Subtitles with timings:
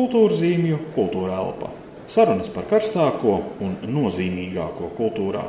[0.00, 1.68] Kultūra zīmju, kultūra elpa.
[2.08, 5.42] Sarunas par karstāko un nozīmīgāko kultūrā.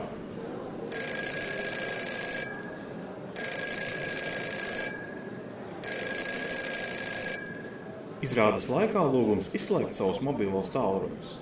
[8.28, 11.40] Izrādes laikā lūgums izslēgt savus mobilos tālruņus.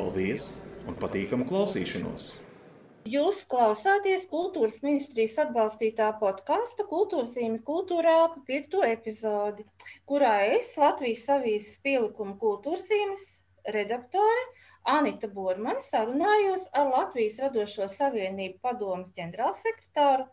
[0.00, 0.48] Paldies
[0.88, 2.30] un patīkamu klausīšanos!
[3.06, 9.62] Jūs klausāties kultūras ministrijas atbalstītā podkāsta Kultūras zīme kultūrā pa piekto epizodi,
[10.10, 13.28] kurā es Latvijas avīzes pielikumu kultūras zīmes
[13.76, 14.42] redaktore
[14.90, 20.26] Anita Bormana sarunājos ar Latvijas radošo savienību padomas ģenerālsekretāru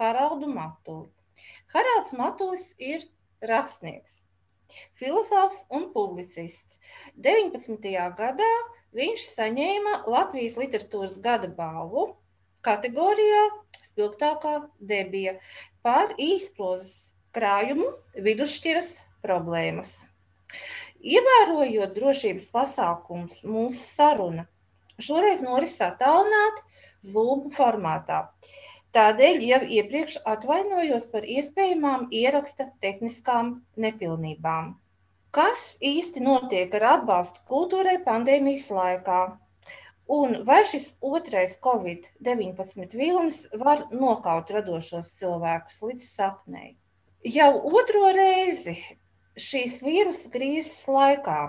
[0.00, 1.12] Haraldu Matuli.
[1.76, 3.06] Haralds Matulis ir
[3.38, 4.24] rakstnieks,
[4.98, 6.80] filozofs un publicists.
[7.22, 7.78] 19.
[8.18, 8.50] gadā
[8.96, 12.08] viņš saņēma Latvijas literatūras gada balvu
[12.66, 13.44] kategorijā
[13.86, 15.36] Spilgtākā debija
[15.84, 17.92] par īsprozes krājumu
[18.26, 18.90] vidusšķiras
[19.24, 19.98] problēmas.
[21.06, 24.46] Ievērojot drošības pasākums, mūsu saruna
[25.02, 26.64] šoreiz noris attālināti
[27.06, 28.24] Zoom formātā.
[28.96, 34.74] Tādēļ jau iepriekš atvainojos par iespējamām ieraksta tehniskām nepilnībām.
[35.36, 39.18] Kas īsti notiek ar atbalstu kultūrai pandēmijas laikā?
[40.16, 46.70] Un vai šis otrais Covid-19 vilnis var nokaut radošos cilvēkus līdz sapnei?
[47.20, 48.78] Jau otro reizi
[49.36, 51.40] šīs vīrusa krīzes laikā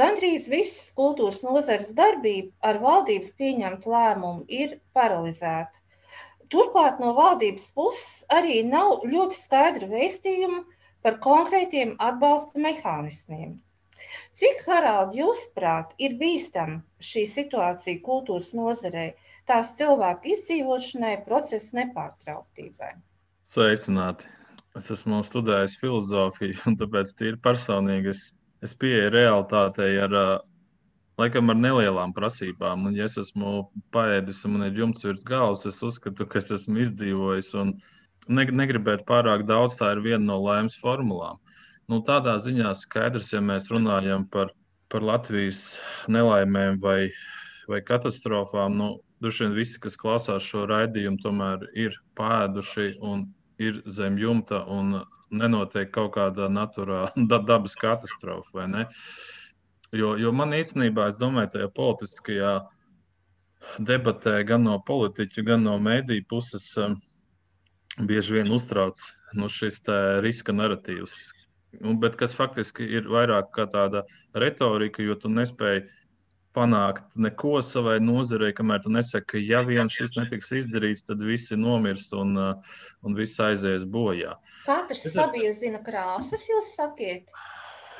[0.00, 5.76] gandrīz visas kultūras nozares darbība ar valdības pieņemtu lēmumu ir paralizēta.
[6.48, 10.64] Turklāt no valdības puses arī nav ļoti skaidra vēstījuma
[11.04, 13.58] par konkrētiem atbalsta mehānismiem.
[14.36, 19.12] Cik, Harald, jūsuprāt, ir bīstama šī situācija kultūras nozarei,
[19.48, 22.94] tās cilvēku izdzīvošanai, procesa nepārtrauktībai?
[23.50, 24.28] Sveicināti!
[24.78, 28.28] Es esmu studējis filozofiju, un tāpēc tīri personīgi es,
[28.62, 30.14] es pieeju realitātei ar,
[31.18, 32.86] laikam, ar nelielām prasībām.
[32.86, 36.52] Un, ja es esmu paēdis un man ir jumts virs galvas, es uzskatu, ka es
[36.54, 37.50] esmu izdzīvojis.
[37.58, 37.99] Un, uh,
[38.30, 41.40] negribēt pārāk daudz, tā ir viena no laimes formulām.
[41.90, 44.52] Nu, tādā ziņā skaidrs, ja mēs runājam par,
[44.92, 47.10] par Latvijas nelaimēm vai,
[47.70, 53.26] vai katastrofām, nu, droši vien visi, kas klausās šo raidījumu, tomēr ir pēduši un
[53.60, 57.10] ir zem jumta un nenotiek kaut kāda naturāla
[57.50, 58.68] dabas katastrofa.
[59.90, 62.54] Jo, jo man īstenībā, es domāju, tajā politiskajā
[63.90, 66.70] debatē gan no politiķu, gan no mēdīju puses.
[66.78, 67.00] Um,
[68.06, 69.00] bieži vien uztrauc
[69.36, 69.82] nu, šis
[70.24, 71.16] riska narratīvs.
[71.80, 74.02] Nu, bet kas faktiski ir vairāk kā tāda
[74.34, 75.84] retorika, jo tu nespēji
[76.56, 81.58] panākt neko savai nozarei, kamēr tu nesaki, ka ja vien šis netiks izdarīts, tad visi
[81.58, 82.34] nomirs un,
[83.06, 84.34] un viss aizies bojā.
[84.66, 85.14] Katrs es...
[85.14, 87.30] sabiezina krāsas, jūs sakiet,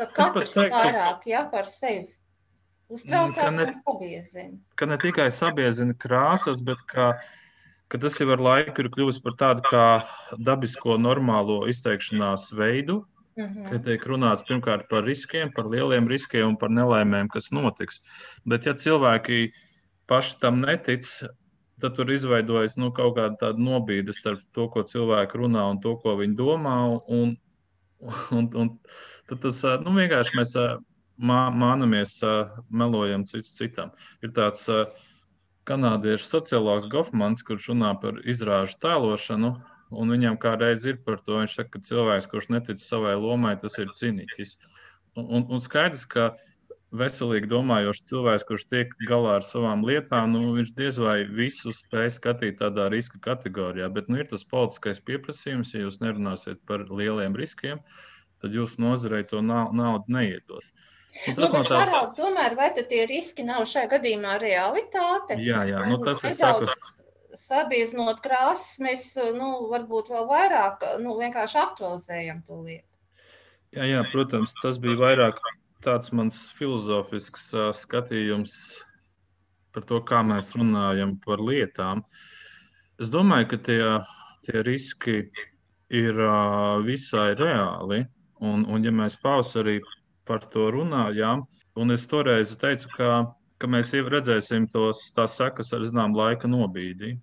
[0.01, 2.11] ka katrs teiktu, vairāk jā, par sevi
[2.91, 4.57] uztraucās ka ne, un sabiezina.
[4.75, 7.29] Ka ne tikai sabiezina krāsas, bet ka uh,
[7.91, 9.87] ka tas jau ar laiku ir kļuvis par tādu kā
[10.47, 13.03] dabisko, normālo izteikšanās veidu.
[13.39, 13.71] Mm -hmm.
[13.71, 18.03] Kad tiek runāts pirmkārt par riskiem, par lieliem riskiem un par nelaimēm, kas notiks.
[18.45, 19.53] Bet, ja cilvēki
[20.07, 21.07] paši tam netic,
[21.81, 26.17] tad tur izveidojas nu, kaut kāda nobīde starp to, ko cilvēki runā un to, ko
[26.17, 26.77] viņi domā.
[27.09, 27.37] Un,
[28.31, 28.79] un, un,
[29.29, 30.57] tad tas nu, vienkārši mēs
[31.19, 32.21] mā, mānamies,
[32.71, 33.91] melojam cits citam.
[34.23, 34.87] Ir tāds uh,
[35.69, 39.55] kanādiešu sociologs Gofmans, kurš runā par izrāžu tēlošanu.
[39.91, 43.75] Un viņam kādreiz ir par to, viņš saka, ka cilvēks, kurš netic savai lomai, tas
[43.83, 44.55] ir cīniķis.
[45.19, 46.29] Un, un, skaidrs, ka
[46.95, 52.13] veselīgi domājošs cilvēks, kurš tiek galā ar savām lietām, nu, viņš diez vai visu spēj
[52.19, 53.91] skatīt tādā riska kategorijā.
[53.97, 57.83] Bet nu, ir tas politiskais pieprasījums, ja jūs nerunāsiet par lieliem riskiem,
[58.43, 60.71] tad jūsu nozarei to naudu neiedos.
[60.71, 60.90] Uh,
[61.27, 61.77] Nu, tas nu, no tās...
[61.83, 65.37] Harald, tomēr vai tie riski nav šajā gadījumā realitāte?
[65.43, 66.71] Jā, jā nu, tas ir saku.
[67.41, 69.05] Sabieznot krāsas, mēs
[69.37, 72.87] nu, varbūt vēl vairāk nu, vienkārši aktualizējam to lietu.
[73.77, 75.39] Jā, jā, protams, tas bija vairāk
[75.85, 78.55] tāds mans filozofisks uh, skatījums
[79.75, 82.03] par to, kā mēs runājam par lietām.
[83.01, 83.83] Es domāju, ka tie,
[84.47, 85.21] tie riski
[85.91, 88.05] ir uh, visai reāli.
[88.41, 89.79] Un, un ja mēs pavasarī
[90.31, 91.43] par to runājām.
[91.81, 93.11] Un es toreiz teicu, ka,
[93.59, 97.17] ka mēs redzēsim tos, tās sekas ar zinām laika nobīdi.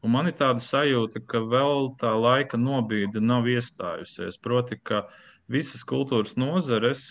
[0.00, 4.38] Un man ir tāda sajūta, ka vēl tā laika nobīde nav iestājusies.
[4.40, 5.02] Proti, ka
[5.50, 7.02] visas kultūras nozares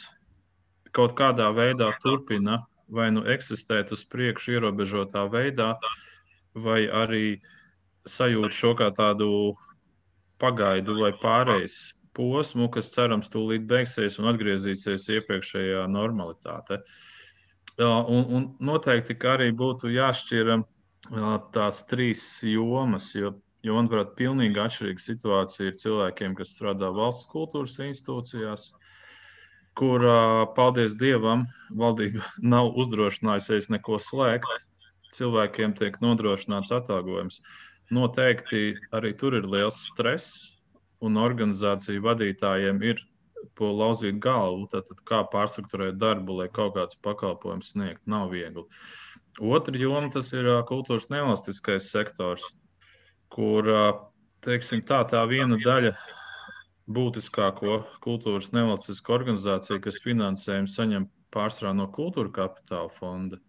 [0.98, 5.76] kaut kādā veidā turpina vai nu eksistēt uz priekšu ierobežotā veidā,
[6.56, 7.38] vai arī
[8.10, 9.30] sajūt šo kā tādu
[10.42, 11.78] pagaidu vai pārejas
[12.20, 16.82] posmu, kas cerams tūlīt beigsies un atgriezīsies iepriekšējā normalitāte.
[17.80, 20.58] Un, un noteikti arī būtu jāšķir
[21.56, 23.32] tās trīs jomas, jo,
[23.64, 28.68] jo manuprāt, pilnīgi atšķirīga situācija ir cilvēkiem, kas strādā valsts kultūras institūcijās,
[29.80, 30.04] kur,
[30.60, 32.26] paldies Dievam, valdība
[32.56, 34.52] nav uzdrošinājusies neko slēgt.
[35.16, 37.40] Cilvēkiem tiek nodrošināts atalgojums.
[37.90, 40.59] Noteikti arī tur ir liels stress,
[41.06, 43.02] un organizāciju vadītājiem ir
[43.60, 48.66] po lauzīt galvu, tad, kā pārstruktūrēt darbu, lai kaut kādus pakalpojumus sniegtu, nav viegli.
[49.40, 52.44] Otra joma tas ir kultūras nevalstiskais sektors,
[53.32, 53.68] kur
[54.44, 55.94] teiksim, tā, tā viena daļa
[56.90, 63.40] būtiskāko kultūras nevalstisko organizāciju, kas finansējumu saņem pārsvarā no kultūra kapitāla fonda.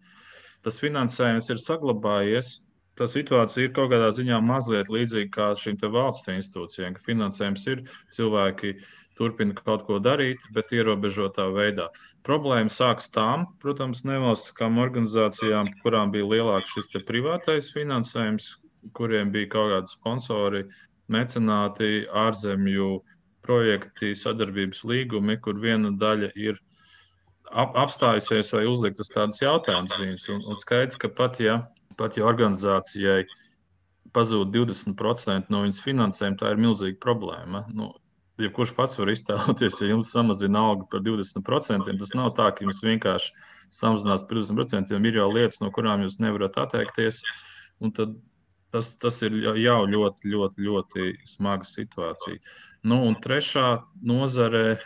[0.61, 2.59] Tas finansējums ir saglabājies,
[2.99, 7.83] tā situācija ir kaut kādā ziņā mazliet līdzīga kā šīm valsts institūcijām, ka finansējums ir,
[8.15, 8.73] cilvēki
[9.19, 11.89] turpina kaut ko darīt, bet ierobežotā veidā.
[12.27, 18.55] Problēma sākas tām, protams, nevalstiskām organizācijām, kurām bija lielāks šis privātais finansējums,
[18.97, 20.63] kuriem bija kaut kādi sponsori,
[21.11, 23.01] mecenāti, ārzemju
[23.45, 26.59] projekti, sadarbības līgumi, kur viena daļa ir
[27.51, 30.27] ap, apstājusies vai uzlikt uz tādas jautājumas zīmes.
[30.33, 31.59] Un, un skaidrs, ka pat ja
[32.01, 33.23] pat ja organizācijai
[34.15, 37.63] pazūd 20% no viņas finansējuma, tā ir milzīga problēma.
[37.71, 37.93] Nu,
[38.41, 42.65] ja kurš pats var iztēloties, ja jums samazina algu par 20%, tas nav tā, ka
[42.65, 43.31] jums vienkārši
[43.71, 44.97] samazinās par 20%.
[44.97, 47.21] Ir jau lietas, no kurām jūs nevarat atteikties.
[48.71, 52.39] Tas, tas ir jau ļoti, ļoti, ļoti smaga situācija.
[52.87, 54.79] Nu, un trešā nozare,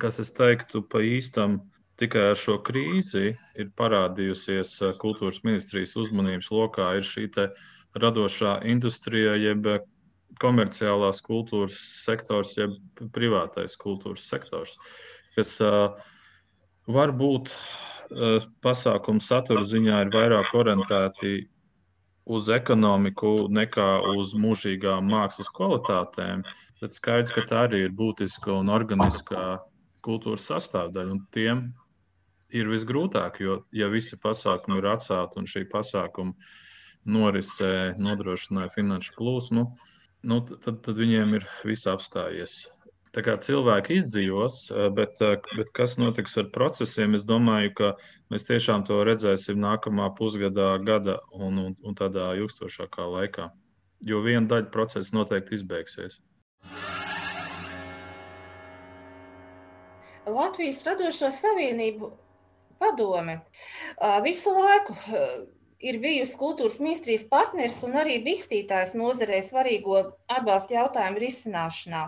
[0.00, 5.96] kas es teiktu pa īstam, ir Tikai ar šo krīzi ir parādījusies eh, kultūras ministrijas
[5.98, 7.26] uzmanības lokā šī
[7.98, 9.66] radošā industrija, jeb
[10.38, 12.76] komerciālās kultūras sektors, jeb
[13.16, 14.76] privātais kultūras sektors,
[15.34, 15.96] kas uh,
[16.86, 21.48] varbūt uh, pasākumu satura ziņā ir vairāk orientēti
[22.28, 26.44] uz ekonomiku nekā uz mūžīgām mākslas kvalitātēm.
[26.78, 29.58] Bet skaidrs, ka tā arī ir būtiska un organiska
[30.06, 31.16] kultūras sastāvdaļa.
[31.16, 31.62] Un tiem
[32.54, 36.34] ir visgrūtāk, jo, ja visi pasākumi ir atcelti un šī pasākuma
[37.08, 39.64] norise nodrošināja finanšu plūsmu,
[40.28, 42.64] nu, tad, tad viņiem ir viss apstājies.
[43.16, 44.58] Tā kā cilvēki izdzīvos,
[44.94, 45.16] bet,
[45.56, 47.88] bet kas notiks ar procesiem, es domāju, ka
[48.32, 53.48] mēs tiešām to redzēsim nākamā pusgadā, gada un, un, un tādā ilgstošākā laikā.
[54.06, 56.20] Jo viena daļa procesa noteikti izbeigsies.
[60.28, 62.12] Latvijas radošo savienību
[62.80, 63.40] padome
[64.24, 64.96] visu laiku
[65.78, 72.02] ir bijusi kultūras ministrijas partneris un arī bīstītājs nozarē svarīgo atbalsta jautājumu risināšanā.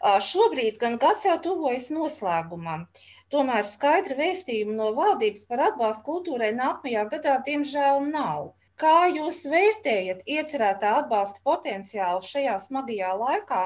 [0.00, 2.86] Šobrīd gan gads jau tuvojas noslēgumam.
[3.30, 8.50] Tomēr skaidra vēstījuma no valdības par atbalstu kultūrai nākamajā gadā diemžēl nav.
[8.80, 13.62] Kā jūs vērtējat iecerētā atbalsta potenciālu šajā smagajā laikā,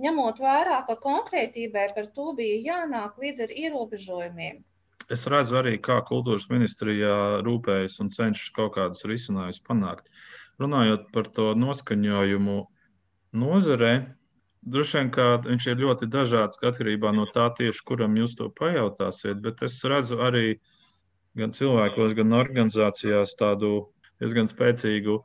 [0.00, 4.62] ņemot vērā, ka konkrētībai par to bija jānāk līdz ar ierobežojumiem?
[5.12, 10.08] Es redzu arī, kā kultūras ministrijā rūpējas un cenšas kaut kādus risinājumus panākt.
[10.62, 12.58] Runājot par to noskaņojumu
[13.34, 13.92] nozarē,
[14.64, 15.10] droši vien
[15.48, 20.20] viņš ir ļoti dažāds atkarībā no tā, tieši kuram jūs to pajautāsiet, bet es redzu
[20.22, 20.58] arī
[21.36, 23.90] gan cilvēkos, gan organizācijās tādu
[24.22, 25.18] diezgan spēcīgu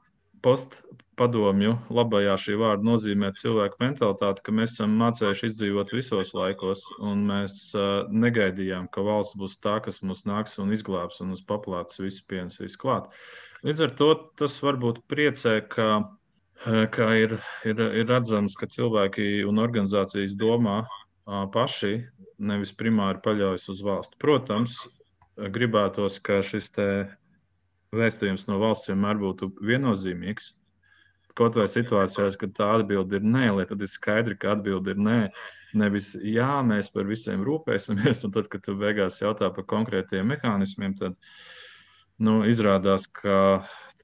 [1.20, 7.26] postpadomju labajā šī vārda nozīmē cilvēku mentalitāti, ka mēs esam mācējuši izdzīvot visos laikos, un
[7.28, 12.00] mēs uh, negaidījām, ka valsts būs tā, kas mums nāks un izglābs un uz paplātes
[12.00, 13.10] visu piens, visu klāt.
[13.68, 14.08] Līdz ar to
[14.40, 15.90] tas varbūt priecē, ka,
[16.96, 17.36] ka ir,
[17.68, 21.98] ir, ir redzams, ka cilvēki un organizācijas domā uh, paši,
[22.40, 24.16] nevis primāri paļaujas uz valsti.
[24.24, 24.86] Protams,
[25.36, 26.88] gribētos, ka šis te
[27.92, 30.54] vēstījums no valsts vienmēr būtu viennozīmīgs.
[31.40, 35.00] Kaut vai situācijās, kad tā atbilde ir nē, lai tad ir skaidri, ka atbilde ir
[35.00, 35.20] nē.
[35.80, 40.98] Nevis jā, mēs par visiem rūpēsimies, un tad, kad tu beigās jautā par konkrētiem mehānismiem,
[41.00, 41.16] tad
[42.20, 43.40] nu, izrādās, ka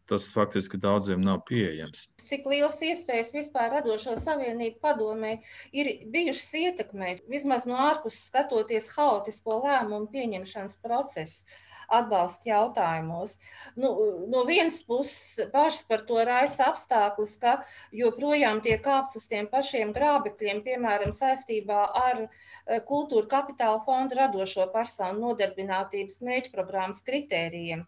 [0.05, 2.05] tas faktiski daudziem nav pieejams.
[2.21, 5.39] Cik liels iespējas vispār radošo savienību padomē
[5.73, 11.57] ir bijušas ietekmēt, vismaz no ārpuses skatoties haotisko lēmumu pieņemšanas procesu?
[11.87, 13.35] Atbalsta jautājumos.
[13.75, 13.91] Nu,
[14.31, 17.57] no vienas puses, pašas par to raisa apstākļus, ka
[17.95, 24.67] joprojām tiek kāpts uz tiem pašiem grābekļiem, piemēram, saistībā ar eh, kultūra kapitāla fonda radošo
[24.73, 27.85] personu nodarbinātības mērķprogrammas kritērijiem,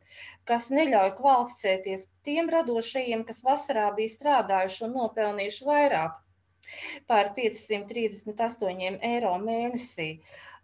[0.47, 6.23] kas neļauj kvalificēties tiem radošajiem, kas vasarā bija strādājuši un nopelnījuši vairāk.
[7.07, 10.09] par 538 eiro mēnesī.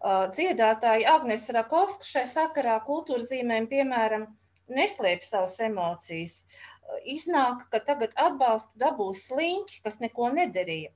[0.04, 4.26] Dziedātāja Agnēs Rakovska šai sakarā kultūras zīmēm, piemēram,
[4.68, 6.42] neslēpj savas emocijas.
[7.08, 10.92] Iznāk, ka tagad atbalstu dabūs sliņķi, kas neko nedarīja.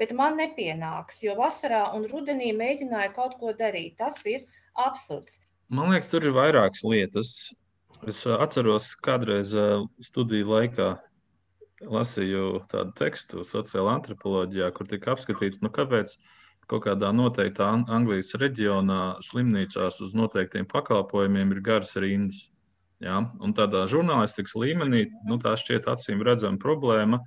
[0.00, 3.98] Bet man nepienāks, jo vasarā un rudenī mēģināju kaut ko darīt.
[4.00, 5.40] Tas ir absurds.
[5.68, 7.34] Man liekas, tur ir vairākas lietas.
[8.08, 9.52] Es atceros, kādreiz
[10.04, 10.88] studiju laikā
[11.84, 16.16] lasīju tādu tekstu sociālajā antropoloģijā, kur tika apskatīts, nu, kāpēc
[16.70, 22.46] kaut kādā noteiktā Anglijas reģionā slimnīcās uz noteiktiem pakalpojumiem ir garas rindas.
[23.04, 23.20] Ja?
[23.44, 27.20] Un tādā žurnālistikas līmenī nu, tā šķiet acīm redzama problēma.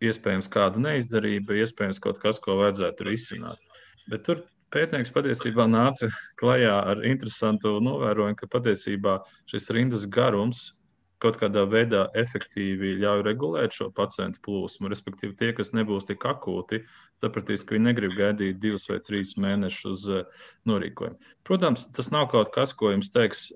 [0.00, 3.60] Iespējams, kāda neizdarība, iespējams, kaut kas, ko vajadzētu risināt.
[4.08, 4.40] Bet tur
[4.72, 6.08] pētnieks patiesībā nāca
[6.40, 9.18] klajā ar interesantu novērojumu, ka patiesībā
[9.50, 10.70] šis rindas garums
[11.20, 14.90] kaut kādā veidā efektīvi ļauj regulēt šo pacientu plūsmu.
[14.90, 16.82] Respektīvi, tie, kas nebūs tik akūti,
[17.22, 21.32] sapratīs, ka viņi negrib gaidīt divus vai trīs mēnešus uz eh, norīkojumu.
[21.48, 23.50] Protams, tas nav kaut kas, ko jums teiks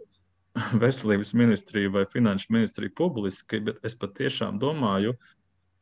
[0.85, 5.17] veselības ministrija vai finanšu ministrija publiski, bet es patiešām domāju,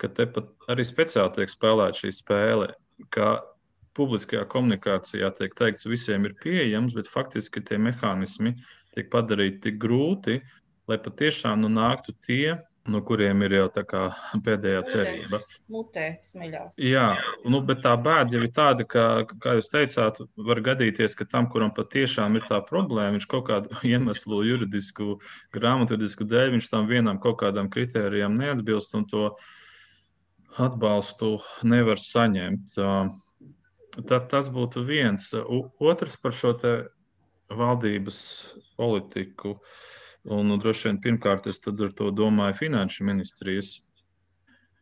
[0.02, 2.70] ka te pat arī speciāli tiek spēlēta šī spēle.
[3.92, 8.54] Publiskajā komunikācijā tiek teikts, visiem ir pieejams, bet faktiski tie mehānismi
[8.96, 10.38] tiek padarīti tik grūti,
[10.90, 12.58] lai patiešām nu, nāktu tie,
[12.90, 13.66] no kuriem ir jau
[14.42, 15.38] pēdējā cerība.
[15.70, 16.74] Mutē, smeļās.
[16.82, 17.06] Jā,
[17.46, 19.04] nu, bet tā bēda jau ir tāda, ka,
[19.42, 23.78] kā jūs teicāt, var gadīties, ka tam, kuram patiešām ir tā problēma, viņš kaut kādu
[23.92, 25.18] iemeslu, juridisku,
[25.54, 29.28] grāmatvedisku dēļ, viņš tam vienam kaut kādam kritērijam neatbilst un to
[30.62, 32.74] atbalstu nevar saņemt.
[34.08, 35.30] Tad tas būtu viens.
[35.36, 36.52] Otrs par šo
[37.52, 38.18] valdības
[38.80, 39.54] politiku.
[39.56, 39.91] Uh,
[40.22, 43.80] Un, nu, droši vien pirmkārt es ar to domāju finanšu ministrijas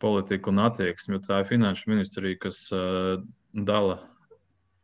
[0.01, 3.99] politiku un attieksmi, jo tā ir finanšu ministrija, kas uh, dala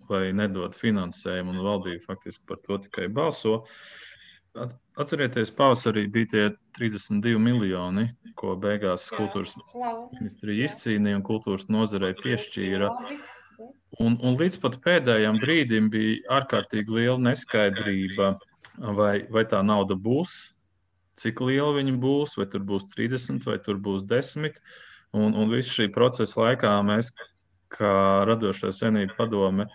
[0.08, 3.62] vai nedod finansējumu, un valdība faktiski par to tikai balso.
[4.96, 6.44] Atcerieties, pavasarī bija tie
[6.78, 8.06] 32 miljoni,
[8.40, 9.52] ko beigās kultūras
[10.16, 12.88] ministrija izcīnīja un kultūras nozarei piešķīra.
[14.00, 18.34] Un, un līdz pat pēdējiem brīdim bija ārkārtīgi liela neskaidrība
[18.78, 20.34] vai, vai tā nauda būs,
[21.20, 24.60] cik liela viņa būs, vai tur būs 30 vai tur būs 10.
[25.16, 27.12] Un, un visu šī procesa laikā mēs,
[27.72, 29.66] kā radošais vienība padome,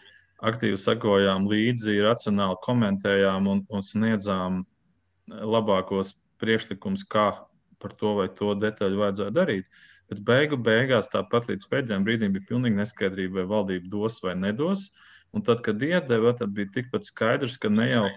[0.46, 4.64] aktīvi sekojām līdzi, racionāli komentējām un, un sniedzām
[5.30, 7.32] labākos priekšlikumus, kā
[7.82, 9.70] par to vai to detaļu vajadzētu darīt.
[10.12, 14.90] Bet beigu beigās, tāpat līdz pēdējiem brīdim, bija pilnīgi neskaidrība, vai valdība dos vai nedos.
[15.32, 18.08] Un tad, kad iedeva, tad bija tikpat skaidrs, ka ne jau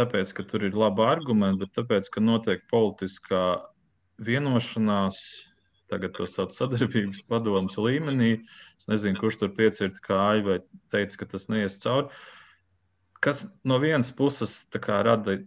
[0.00, 3.44] tāpēc, ka tur ir labi argumenti, bet tāpēc, ka notiek politiskā
[4.26, 5.20] vienošanās,
[5.90, 8.32] tagad to sauc sadarbības padomus līmenī.
[8.78, 10.58] Es nezinu, kurš tur piecirta kāju vai
[10.92, 12.10] teica, ka tas neies cauri.
[13.20, 15.40] Kas no vienas puses rada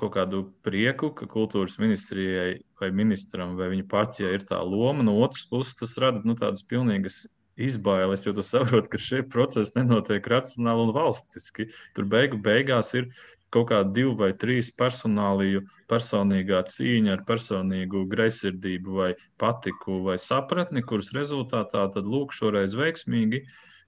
[0.00, 5.14] kaut kādu prieku, ka kultūras ministrijai vai ministram vai viņa partijai ir tā loma, no
[5.22, 10.26] otras puses tas rada nu, tādas pilnīgas izbailes, jo tu saproti, ka šie procesi nenotiek
[10.28, 11.68] racionāli un valstiski.
[11.96, 13.08] Tur beigu beigās ir
[13.54, 19.10] kaut kāda divu vai trīs personāliju, personīgā cīņa ar personīgu greizsirdību vai
[19.40, 23.44] patiku vai sapratni, kuras rezultātā tad lūk šoreiz veiksmīgi.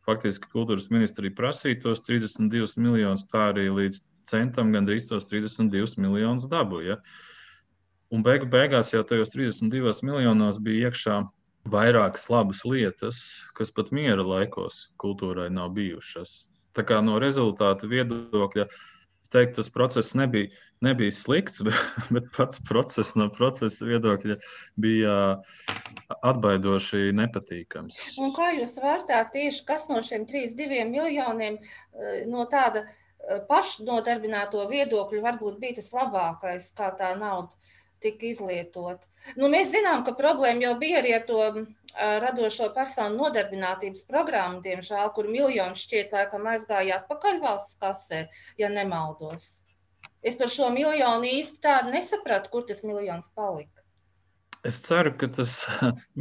[0.08, 4.00] Faktiski kultūras ministrija prasīja tos 32 miljonus, tā arī līdz
[4.30, 7.00] centam gandrīz tos 32 miljonus dabūja.
[8.14, 11.18] Un beigu beigās jau tajos 32 miljonos bija iekšā
[11.68, 13.18] vairākas labas lietas,
[13.58, 16.46] kas pat miera laikos kultūrai nav bijušas.
[16.76, 18.68] Tā kā no rezultātu viedokļa
[19.28, 20.48] Es teiktu, tas process nebija,
[20.80, 21.74] nebija slikts, bet,
[22.16, 24.38] bet pats process no procesa viedokļa
[24.80, 25.16] bija
[26.24, 27.98] atbaidoši nepatīkams.
[28.24, 34.64] Un kā jūs vērtējat tieši, kas no šiem 3,2 miljoniem eh, no tāda eh, pašnodarbināto
[34.72, 37.52] viedokļa varbūt bija tas labākais, kā tā nauda
[38.02, 39.04] tika izlietot.
[39.36, 41.40] Nu, mēs zinām, ka problēma jau bija arī ar to
[42.24, 48.26] radošo personu nodarbinātības programmu, diemžēl, kur miljoni šķiet laikam aizgāja atpakaļ valsts kasē,
[48.60, 49.58] ja nemaldos.
[50.22, 53.78] Es par šo miljonu īsti tādu nesapratu, kur tas miljons palika.
[54.66, 55.60] Es ceru, ka tas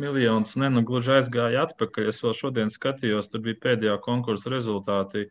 [0.03, 2.11] miljons nenugluži aizgāja atpakaļ.
[2.11, 5.25] Es vēl šodien skatījos, tur bija pēdējā konkursa rezultāti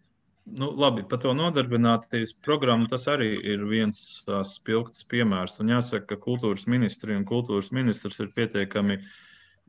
[0.47, 4.03] nu, labi, par to nodarbinātības programmu tas arī ir viens
[4.47, 5.59] spilgts piemērs.
[5.62, 9.00] Un jāsaka, ka kultūras ministrija un kultūras ministrs ir pietiekami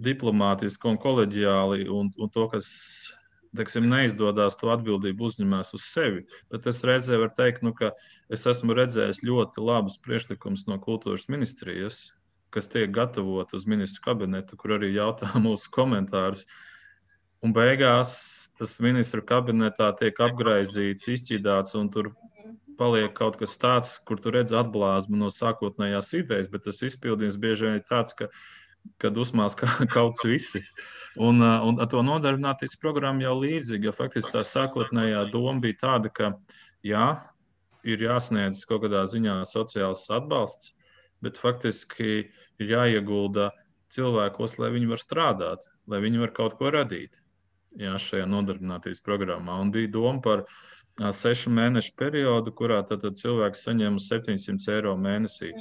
[0.06, 2.68] diplomātiski un koleģiāli, un, un to, kas
[3.58, 6.24] teiksim, neizdodas, to atbildību uzņemās uz sevi.
[6.54, 7.92] Bet es reizē varu teikt, nu, ka
[8.34, 12.02] es esmu redzējis ļoti labus priekšlikumus no kultūras ministrijas,
[12.54, 16.46] kas tiek gatavot uz ministru kabinetu, kur arī jautā mūsu komentārus.
[17.48, 18.10] Un beigās
[18.60, 22.10] tas ministru kabinetā tiek apgaizīts, izķīdāts, un tur
[22.82, 27.64] paliek kaut kas tāds, kur tu redz atblāzmu no sākotnējās idejas, bet tas izpildījums bieži
[27.64, 28.28] vien ir tāds, ka,
[29.00, 30.62] kad uzmās kā, kaut kas visi.
[31.16, 36.12] Un, un ar to nodarbinātības programmu jau līdzīgi, jo faktiski tā sākotnējā doma bija tāda,
[36.20, 36.34] ka
[36.84, 37.06] jā,
[37.88, 40.74] ir jāsniedz kaut kādā ziņā sociāls atbalsts,
[41.24, 43.54] bet faktiski ir jāiegulda
[43.96, 47.16] cilvēkos, lai viņi var strādāt, lai viņi var kaut ko radīt
[47.82, 49.60] jā, šajā nodarbinātības programmā.
[49.64, 50.46] Un bija doma par
[50.98, 55.52] sešu mēnešu periodu, kurā tad, tad cilvēks saņem 700 eiro mēnesī,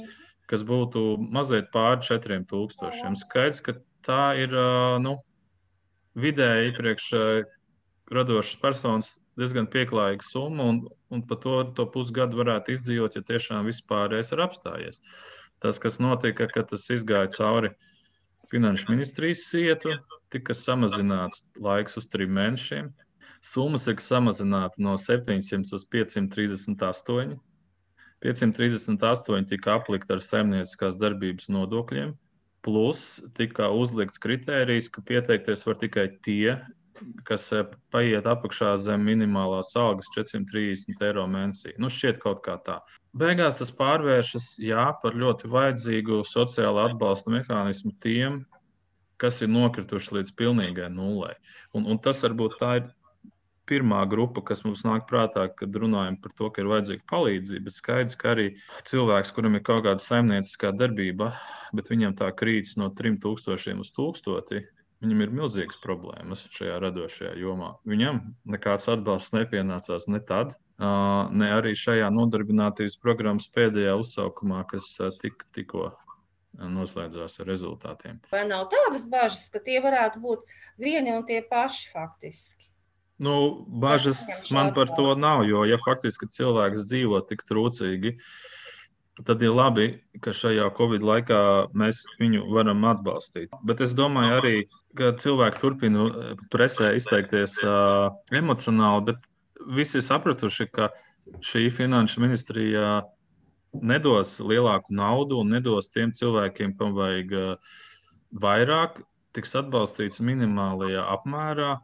[0.49, 3.13] kas būtu mazliet pāri 4000.
[3.21, 4.55] Skaidrs, ka tā ir
[5.03, 5.17] nu,
[6.17, 7.11] vidēji priekš
[8.13, 10.79] radošas personas diezgan pieklājīga summa, un,
[11.13, 15.01] un par to, to pusgadu varētu izdzīvot, ja tiešām vispārējais ir apstājies.
[15.61, 17.73] Tas, kas notika, kad tas izgāja cauri
[18.51, 19.93] finanšu ministrijas sietu,
[20.33, 22.91] tika samazināts laiks uz trim mēnešiem.
[23.45, 27.37] Summa tika samazināta no 700 uz 538.
[28.25, 32.15] 538 tika aplikta ar saimnieciskās darbības nodokļiem,
[32.65, 33.03] plus
[33.37, 36.57] tika uzlikts kritērijs, ka pieteikties var tikai tie,
[37.29, 41.75] kas eh, paiet apakšā zem minimālās algas 430 eiro mēnesī.
[41.77, 42.79] Nu, šķiet kaut kā tā.
[43.17, 48.43] Beigās tas pārvēršas jā, par ļoti vajadzīgu sociālo atbalstu mehānismu tiem,
[49.21, 51.31] kas ir nokrituši līdz pilnīgai nulē.
[51.73, 52.91] Un, un tas varbūt tā ir
[53.67, 57.65] pirmā grupa, kas mums nāk prātā, kad runājam par to, ka ir vajadzīga palīdzība.
[57.67, 58.47] Bet skaidrs, ka arī
[58.89, 61.33] cilvēks, kuram ir kaut kāda saimnieciskā darbība,
[61.75, 64.61] bet viņam tā krītas no 3000 uz 1000,
[65.03, 67.73] viņam ir milzīgas problēmas šajā radošajā jomā.
[67.89, 68.21] Viņam
[68.53, 74.89] nekāds atbalsts nepienācās ne tad, ne arī šajā nodarbinātības programmas pēdējā uzsaukumā, kas
[75.21, 75.91] tik, tikko
[76.57, 78.19] noslēdzās ar rezultātiem.
[78.31, 82.69] Vai nav tādas bažas, ka tie varētu būt vieni un tie paši faktiski?
[83.17, 84.21] Nu, bažas
[84.53, 88.13] man par to nav, jo, ja faktiski cilvēks dzīvo tik trūcīgi,
[89.25, 89.87] tad ir labi,
[90.21, 91.39] ka šajā Covid laikā
[91.73, 93.49] mēs viņu varam atbalstīt.
[93.65, 94.57] Bet es domāju arī,
[94.97, 99.25] ka cilvēki turpina presē izteikties uh, emocionāli, bet
[99.77, 100.89] visi ir sapratuši, ka
[101.43, 103.01] šī finanšu ministrijā
[103.73, 107.75] nedos lielāku naudu un nedos tiem cilvēkiem, kam vajag uh,
[108.43, 109.01] vairāk,
[109.35, 111.75] tiks atbalstīts minimālajā apmērā.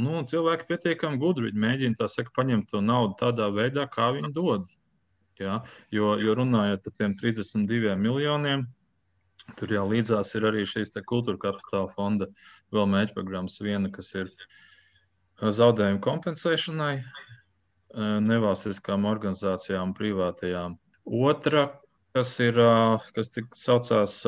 [0.00, 1.50] Nu, cilvēki pietiekami gudri.
[1.50, 4.68] Viņi mēģina saka, paņemt to naudu tādā veidā, kā viņi dod.
[5.40, 5.60] Ja?
[5.92, 8.66] Jo, jo runājot par tiem 32 miljoniem,
[9.58, 12.28] tur jau līdzās ir arī šīs kultūra kapitāla fonda
[12.74, 14.28] vēl mēģinājums, viena, kas ir
[15.40, 16.94] zaudējuma kompensēšanai,
[18.24, 20.76] nevalstiskām organizācijām, privātajām.
[21.04, 21.66] Otra,
[22.14, 22.60] kas ir,
[23.16, 24.20] kas tik saucās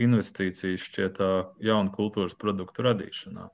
[0.00, 1.20] investīcijas šķiet
[1.62, 3.46] jaunu kultūras produktu radīšanā,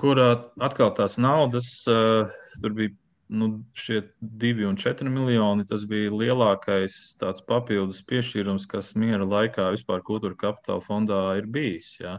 [0.00, 0.30] kurā
[0.64, 2.96] atkal tās naudas, tur bija
[3.30, 5.66] nu, šie divi un četri miljoni.
[5.68, 11.92] Tas bija lielākais tāds papildus piešķīrums, kas miera laikā vispār kultūra kapitāla fondā ir bijis.
[12.00, 12.18] Jā.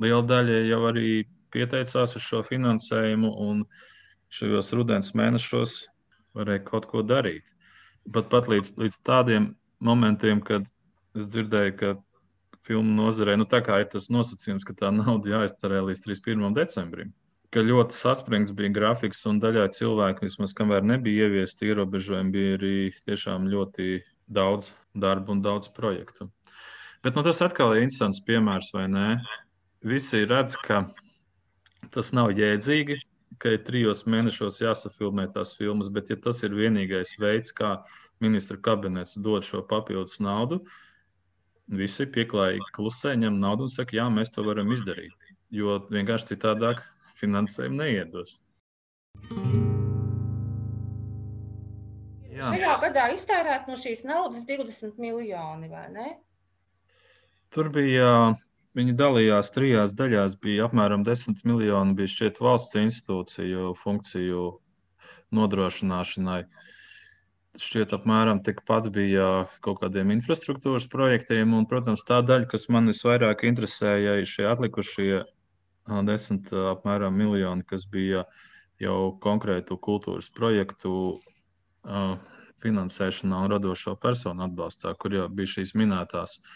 [0.00, 1.10] Liela daļa jau arī
[1.54, 3.64] pieteicās uz šo finansējumu, un
[4.34, 5.84] šajos rudens mēnešos
[6.34, 7.46] varēja kaut ko darīt.
[8.12, 9.52] Pat, pat līdz, līdz tādiem
[9.84, 10.66] momentiem, kad
[11.16, 11.94] es dzirdēju, ka
[12.66, 16.56] filmu nozarē nu, ir tas nosacījums, ka tā nauda jāiztērē līdz 31.
[16.56, 17.12] decembrim.
[17.54, 22.76] Ka ļoti saspringts bija grafiks, un daļai cilvēku, vismaz kamēr nebija ieviesti ierobežojumi, bija arī
[23.06, 26.26] tiešām ļoti daudz darba un daudz projektu.
[27.04, 29.08] Bet nu, tas atkal ir interesants piemērs, vai ne?
[29.84, 30.86] Visi redz, ka
[31.94, 32.98] tas nav jēdzīgi,
[33.42, 37.76] ka ir trijos mēnešos jāsafilmē tās filmas, bet ja tas ir vienīgais veids, kā
[38.22, 40.60] ministra kabinets dod šo papildus naudu,
[41.80, 45.14] visi pieklājīgi klusē, ņem naudu un saka, jā, mēs to varam izdarīt.
[45.54, 46.82] Jo vienkārši citādāk
[47.20, 48.36] finansējumu neiedos.
[52.34, 52.48] Jā.
[52.50, 56.08] Šajā gadā iztērēt no šīs naudas 20 miljoni, vai ne?
[57.54, 58.34] Tur bija
[58.78, 60.32] Viņi dalījās trijās daļās.
[60.42, 64.46] Bija apmēram 10 miljoni, bija šķiet valsts institūciju funkciju
[65.38, 66.40] nodrošināšanai.
[67.64, 69.28] Šķiet, apmēram tikpat bija
[69.62, 71.54] kaut kādiem infrastruktūras projektiem.
[71.54, 75.22] Un, protams, tā daļa, kas man visvairāk interesēja, ir šie atlikušie
[76.10, 78.26] desmit apmēram miljoni, kas bija
[78.82, 80.96] jau konkrētu kultūras projektu
[82.64, 86.54] finansēšanā un radošo personu atbalstā, kur jau bija šīs minētās uh,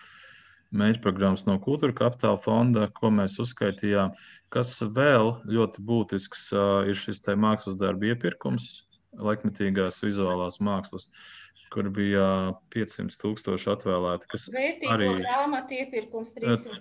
[0.76, 4.12] mērķprogrammas no Kultūra Kapitāla fonda, ko mēs uzskaitījām.
[4.52, 6.50] Kas vēl ļoti būtisks
[6.88, 11.09] ir šis mākslas darbu iepirkums, laikmetīgās vizuālās mākslas,
[11.72, 14.40] kur bija 500 tūkstoši atvēlēti.
[14.54, 16.81] Vērtīgo arī grāmatu iepirkums 300.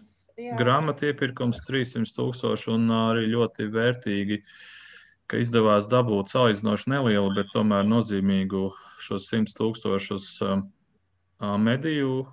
[0.60, 4.41] grāmatu iepirkums 300 tūkstoši un arī ļoti vērtīgi,
[5.28, 8.69] ka izdevās dabūt salīdzinoši nelielu, bet tomēr nozīmīgu
[9.04, 10.30] šos 100 tūkstošus
[11.63, 12.26] mediju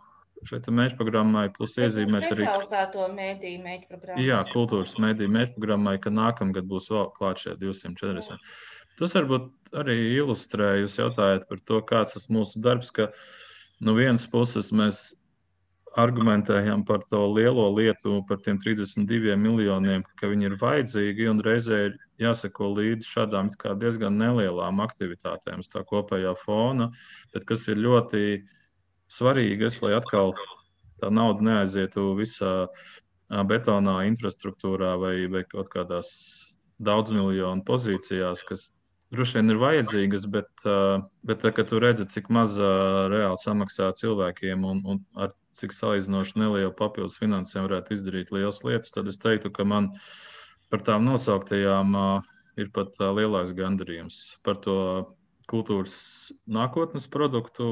[0.49, 4.25] šai mērķprogrammai, plus iezīmēt arī specializēto mediju mērķprogrammu.
[4.27, 8.39] Jā, kultūras mediju mērķprogrammai, ka nākamgad būs vēl klāt šie 240.
[9.01, 13.09] Tas varbūt arī ilustrē, jūs jautājat par to, kāds tas mūsu darbs, ka
[13.83, 15.03] no vienas puses mēs
[15.99, 21.81] argumentējam par to lielo lietu, par tiem 32 miljoniem, ka viņi ir vajadzīgi, un reizē
[21.89, 23.51] ir jāseko līdzi šādām
[23.83, 26.91] diezgan nelielām aktivitātēm, tā kopējā fona,
[27.35, 28.25] bet kas ir ļoti
[29.14, 30.35] svarīgas, lai atkal
[31.03, 32.55] tā nauda neaizietu visā
[33.48, 36.11] betonā, infrastruktūrā vai, vai kaut kādās
[36.85, 38.68] daudzmiljonu pozīcijās, kas
[39.14, 40.50] droši vien ir vajadzīgas, bet,
[41.27, 46.74] bet kad tu redzi, cik maz reāli samaksā cilvēkiem un, un ar cik salīdzinoši nelielu
[46.79, 49.92] papildus finansējumu varētu izdarīt lielas lietas, tad es teiktu, ka man
[50.72, 51.94] par tām nosauktajām
[52.59, 54.79] ir pat lielāks gandarījums par to
[55.50, 57.66] kultūras nākotnes produktu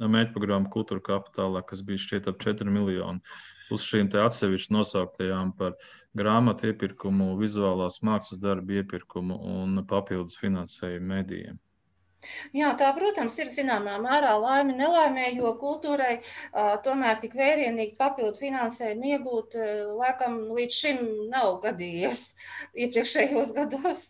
[0.00, 3.22] mērķprogrammu Kultūra Kapitālā, kas bija šķiet ap 4 miljoni.
[3.66, 5.74] Plus šīm atsevišķi nosauktajām par
[6.18, 11.58] grāmatu iepirkumu, vizuālās mākslas darbu iepirkumu un papildus finansējumu medijiem.
[12.56, 18.34] Jā, tā, protams, ir zināmā mērā laime nelaimē, jo kultūrai uh, tomēr tik vērienīgi papildu
[18.40, 21.00] finansējumu iegūt, uh, laikam līdz šim
[21.32, 22.22] nav gadījies
[22.86, 24.08] iepriekšējos gados.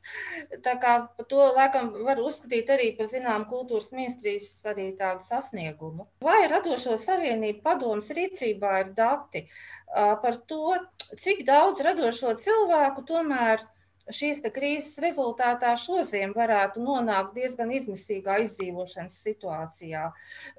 [0.65, 0.97] Tā kā
[1.29, 6.09] to laikam var uzskatīt arī par zinām kultūras ministrijas arī tādu sasniegumu.
[6.25, 10.77] Vai radošo savienību padomas rīcībā ir dati uh, par to,
[11.21, 13.67] cik daudz radošo cilvēku tomēr
[14.13, 20.05] šīs krīzes rezultātā šoziem varētu nonākt diezgan izmisīgā izdzīvošanas situācijā,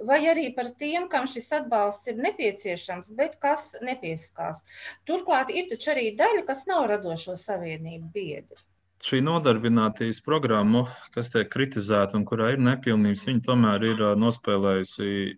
[0.10, 4.64] vai arī par tiem, kam šis atbalsts ir nepieciešams, bet kas nepieskās.
[5.08, 8.64] Turklāt ir taču arī daļa, kas nav radošo savienību biedri.
[9.08, 15.38] Šī nodarbinātības programma, kas tiek kritizēta un kurā ir nepilnības, viņa tomēr ir nospēlējusi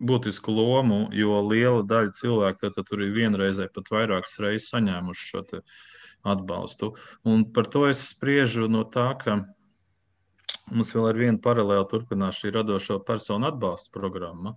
[0.00, 5.26] būtisku lomu, jo liela daļa cilvēku tad, tad tur ir vienreizēji pat vairākas reizes saņēmuši
[5.32, 5.42] šo
[6.22, 6.94] atbalstu.
[7.24, 9.40] Un par to es spriežu no tā, ka
[10.70, 14.54] mums vēl ar vienu paralēli turpinās šī radošo personu atbalsta programma,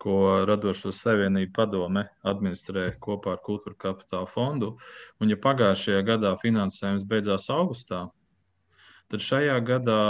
[0.00, 0.14] ko
[0.48, 4.72] Radošo savienību padome administrē kopā ar Kultūra kapitāla fondu.
[5.20, 8.06] Un, ja pagājušajā gadā finansējums beidzās augustā,
[9.12, 10.00] tad šajā gadā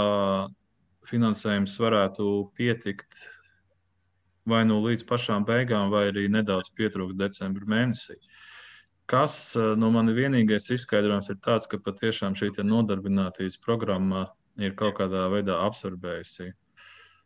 [1.09, 3.25] finansējums varētu pietikt
[4.47, 8.15] vai nu līdz pašām beigām, vai arī nedaudz pietrūks decembra mēnesī.
[8.15, 8.50] Uh,
[9.11, 14.25] Kas eh, no manis vienīgais izskaidrojums ir tāds, ka patiešām šī nodarbinātības programma
[14.61, 16.51] ir kaut kādā veidā absorbējusi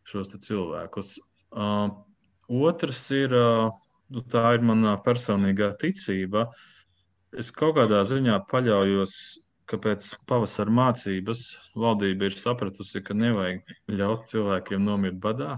[0.09, 1.15] šos cilvēkus.
[1.55, 1.89] Uh,
[2.49, 3.69] otrs ir, uh,
[4.33, 6.47] tā ir mana personīgā ticība.
[7.37, 9.15] Es kaut kādā ziņā paļaujos,
[9.69, 11.45] ka pēc pavasara mācības
[11.77, 15.55] valdība ir sapratusi, ka nevajag ļaut cilvēkiem nomirt badā.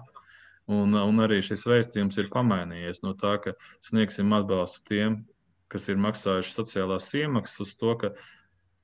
[0.68, 3.56] Un, un arī šis vēstījums ir pamainījies no tā, ka
[3.88, 5.22] sniegsim atbalstu tiem,
[5.74, 8.14] kas ir maksājuši sociālās iemaksas, uz to, ka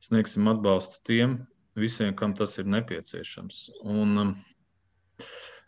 [0.04, 1.38] sniegsim atbalstu tiem
[1.80, 3.62] visiem, kam tas ir nepieciešams.
[3.84, 4.34] Un, um,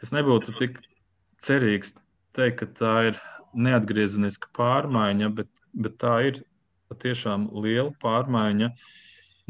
[0.03, 0.81] es nebūtu tik
[1.45, 1.95] cerīgs
[2.35, 3.21] teikt, ka tā ir
[3.55, 6.41] neatgriezeniska pārmaiņa, bet, bet tā ir
[6.91, 8.71] patiešām liela pārmaiņa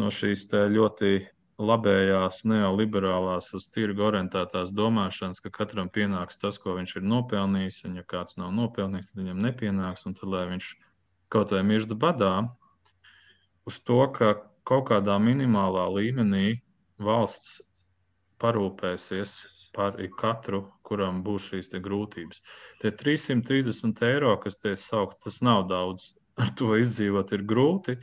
[0.02, 1.16] no šīs ļoti
[1.56, 8.02] labējās, neoliberālās, uz tirgu orientētās domāšanas, ka katram pienāks tas, ko viņš ir nopelnījis, un
[8.02, 10.74] ja kāds nav nopelnījis, tad viņam nepienāks, un tad lai viņš
[11.36, 12.34] kaut vai mirst badā,
[13.68, 14.36] uz to, ka
[14.68, 16.62] kaut kādā minimālā līmenī
[17.04, 17.60] valsts
[18.40, 19.34] parūpēsies
[19.76, 22.40] par katru, kuram būs šīs grūtības.
[22.82, 26.14] Tie 330 eiro, kas tiek saukt, tas nav daudz.
[26.44, 27.94] Ar to izdzīvot ir grūti,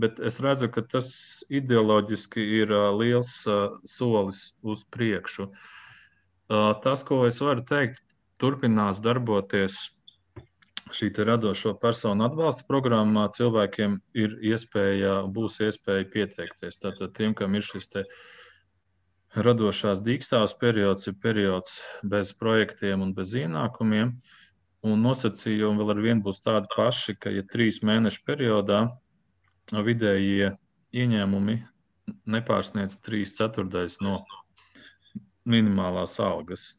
[0.00, 1.08] bet es redzu, ka tas
[1.52, 3.32] ideoloģiski ir liels
[3.84, 5.50] solis uz priekšu.
[6.84, 8.00] Tas, ko es varu teikt,
[8.40, 9.76] turpinās darboties
[10.96, 16.78] šī radošo personu atbalsta programmā cilvēkiem ir iespēja, būs iespēja pieteikties.
[16.82, 17.88] Tātad tiem, kam ir šis
[19.32, 24.12] radošās dīkstāvs periods, ir periods bez projektiem un bez ienākumiem.
[24.82, 28.84] Un nosacījumi vēl ar vienu būs tādi paši, ka, ja trīs mēnešu periodā
[29.72, 30.50] vidējie
[30.92, 31.60] ieņēmumi
[32.26, 34.18] nepārsniedz trīs ceturdaļas no
[35.48, 36.72] minimālās algas.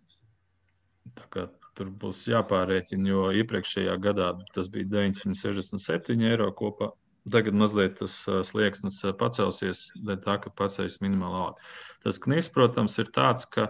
[1.15, 6.91] Tā kā tur būs jāpārrēķina, jo iepriekšējā gadā tas bija 967 eiro kopā.
[7.31, 8.17] Tagad mazliet tas
[8.49, 11.67] slieksnis pacelsies, dēļ tā, ka paceļas minimālā alga.
[12.03, 13.69] Tas knis, protams, ir tāds, ka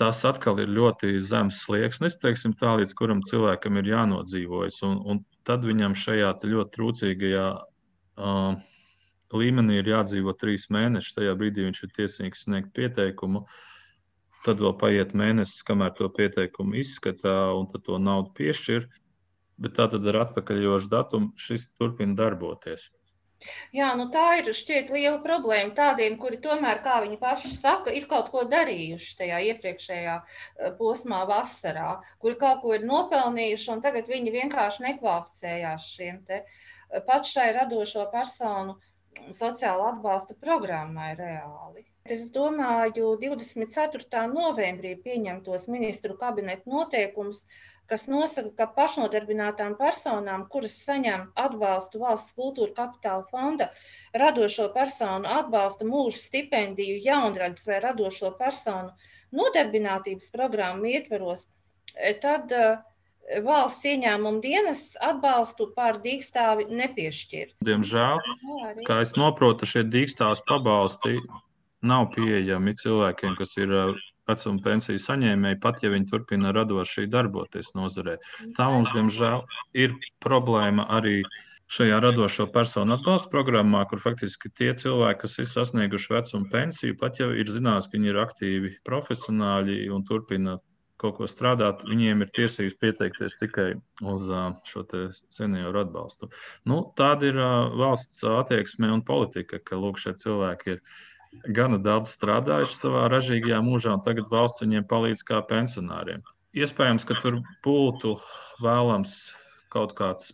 [0.00, 4.80] tas atkal ir ļoti zems slieksnis, teiksim, tā, līdz kuram cilvēkam ir jānodzīvojas.
[4.88, 8.56] Un, un tad viņam šajā ļoti trūcīgajā uh,
[9.34, 11.14] līmenī ir jādzīvo trīs mēnešus.
[11.20, 13.44] Tajā brīdī viņš ir tiesīgs sniegt pieteikumu.
[14.44, 18.90] Tad vēl paiet mēnesis, kamēr to pieteikumu izskatā un to naudu piešķir.
[19.64, 22.90] Bet tā tad ar atpakaļjošu datumu šis turpina darboties.
[23.74, 28.06] Jā, nu tā ir šķiet liela problēma tādiem, kuri tomēr, kā viņi paši saka, ir
[28.10, 34.08] kaut ko darījuši tajā iepriekšējā eh, posmā vasarā, kuri kaut ko ir nopelnījuši, un tagad
[34.10, 38.78] viņi vienkārši nekvalificējās šiem te eh, pašai radošo personu
[39.34, 41.84] sociāla atbalsta programmai reāli.
[42.04, 44.26] Es domāju, 24.
[44.28, 47.46] novembrī pieņemtos ministru kabineta noteikumus
[47.90, 53.70] kas nosaka, ka pašnodarbinātām personām, kuras saņem atbalstu valsts kultūra kapitāla fonda,
[54.16, 58.94] radošo personu atbalsta mūža stipendiju, jaunradas vai radošo personu
[59.34, 61.48] nodarbinātības programmu ietveros,
[61.96, 62.76] e, tad uh,
[63.44, 67.56] valsts ieņēmuma dienas atbalstu pār dīkstāvi nepiešķir.
[67.66, 68.20] Diemžēl,
[68.86, 71.18] kā es saprotu, šie dīkstāvs pabalsti
[71.86, 73.72] nav pieejami cilvēkiem, kas ir
[74.28, 78.16] vecuma pensiju saņēmēji, pat ja viņi turpina radoši darboties nozarē.
[78.58, 79.44] Tā mums, diemžēl,
[79.76, 81.20] ir problēma arī
[81.74, 87.20] šajā radošo personu atbalsta programmā, kur faktiski tie cilvēki, kas ir sasnieguši vecuma pensiju, pat
[87.20, 90.58] ja ir zināms, ka viņi ir aktīvi profesionāļi un turpina
[91.00, 93.66] kaut ko strādāt, viņiem ir tiesības pieteikties tikai
[94.12, 94.28] uz
[94.68, 94.84] šo
[95.34, 96.30] senioru atbalstu.
[96.70, 97.40] Nu, tāda ir
[97.80, 100.84] valsts attieksme un politika, ka lūk, šie cilvēki ir
[101.56, 106.24] gana daudz strādājuši savā ražīgajā mūžā, un tagad valsts viņiem palīdz kā pensionāriem.
[106.54, 108.14] Iespējams, ka tur būtu
[108.62, 109.18] vēlams
[109.74, 110.32] kaut kāds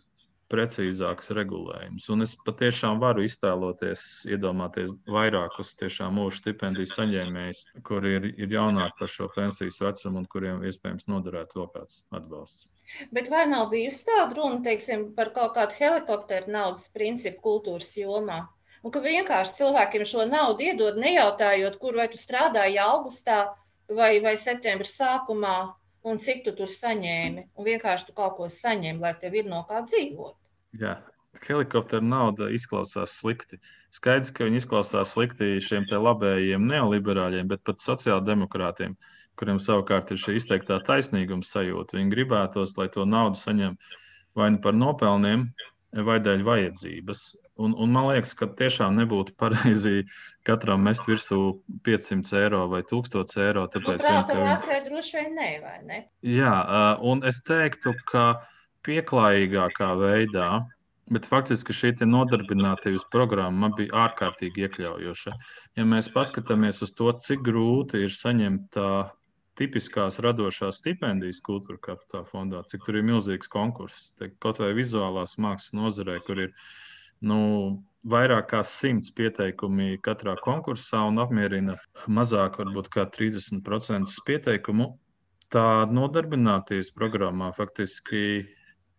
[0.51, 2.07] precīzāks regulējums.
[2.13, 8.99] Un es patiešām varu iztēloties, iedomāties vairākus tiešām mūža stipendiju saņēmējus, kuri ir, ir jaunāki
[8.99, 12.67] par šo pensijas vecumu un kuriem iespējams noderētu vēl kāds atbalsts.
[13.15, 18.43] Bet vai nav bijusi tāda runa, teiksim, par kaut kādu helikopteru naudas principu kultūras jomā?
[18.81, 23.43] Un ka vienkārši cilvēkiem šo naudu iedod, nejautājot, kur vai tu strādāji augustā
[23.91, 25.55] vai, vai septembra sākumā,
[26.07, 27.47] un cik tu tur saņēmi.
[27.55, 30.37] Un vienkārši tu kaut ko saņem, lai tev ir no kā dzīvot.
[30.81, 30.99] Jā.
[31.41, 33.57] Helikoptera nauda izklausās slikti.
[33.95, 38.97] Skaidrs, ka viņi izklausās slikti šiem labējiem neoliberāļiem, bet pat sociāldemokrātiem,
[39.39, 41.97] kuriem savukārt ir šī izteiktā taisnīguma sajūta.
[41.97, 43.77] Viņi gribētos, lai to naudu saņem
[44.35, 45.47] vai nu par nopelniem,
[46.07, 47.23] vai dēļ vajadzības.
[47.61, 50.05] Un, un man liekas, ka tiešām nebūtu pareizi
[50.47, 51.39] katram mest virsū
[51.85, 53.67] 500 eiro vai 1000 eiro.
[53.71, 54.79] Tāpēc, nu, vien, ka...
[54.87, 55.99] droši vien ne, vai ne?
[56.25, 56.55] Jā,
[57.05, 58.25] un es teiktu, ka
[58.87, 60.49] pieklājīgākā veidā,
[61.11, 65.33] bet faktiski šī nodarbinātības programma bija ārkārtīgi iekļaujoša.
[65.77, 68.79] Ja mēs paskatāmies uz to, cik grūti ir saņemt
[69.59, 75.75] tipiskās radošās stipendijas kultūra kapitāla fondā, cik tur ir milzīgs konkurss, kaut vai vizuālās mākslas
[75.77, 76.55] nozarē, kur ir
[77.21, 77.39] nu,
[78.07, 84.95] vairāk kā simts pieteikumi katrā konkursā un apmierina mazāk, varbūt kā 30% pieteikumu.
[85.51, 88.47] Tā nodarbinātības programmā faktiski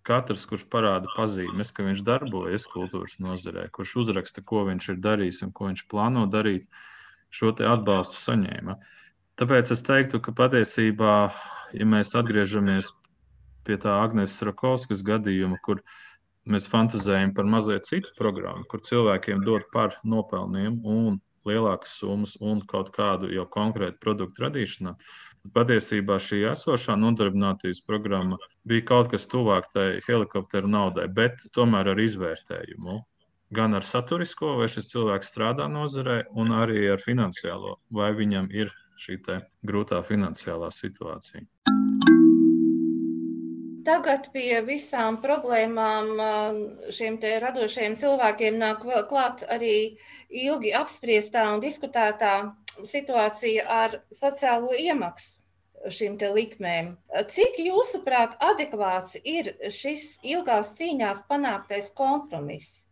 [0.07, 5.43] katrs, kurš parāda pazīmes, ka viņš darbojas kultūras nozarē, kurš uzraksta, ko viņš ir darījis
[5.47, 6.67] un ko viņš plāno darīt,
[7.33, 8.77] šo atbalstu saņēma.
[9.41, 11.15] Tāpēc es teiktu, ka patiesībā,
[11.73, 12.93] ja mēs atgriežamies
[13.65, 16.03] pie tā Agnēs Rakovskas gadījuma, kur viņa
[16.47, 22.63] mēs fantāzējam par mazliet citu programmu, kur cilvēkiem dod par nopelniem un lielākas summas un
[22.71, 24.95] kaut kādu jau konkrētu produktu radīšanā.
[25.43, 31.95] Tad patiesībā šī esošā nodarbinātības programma bija kaut kas tuvāk tai helikopteru naudai, bet tomēr
[31.95, 33.01] ar izvērtējumu.
[33.53, 38.73] Gan ar saturisko, vai šis cilvēks strādā nozarē, un arī ar finansiālo, vai viņam ir
[39.03, 39.19] šī
[39.67, 41.43] grūtā finansiālā situācija.
[43.83, 46.11] Tagad pie visām problēmām
[46.95, 52.35] šiem radošiem cilvēkiem nāk klāt arī ilgi apspriestā un diskutētā
[52.87, 55.43] situācija ar sociālo iemaksu
[55.91, 56.95] šīm likmēm.
[57.35, 62.87] Cik jūsuprāt adekvāts ir šis ilgās cīņās panāktais kompromiss?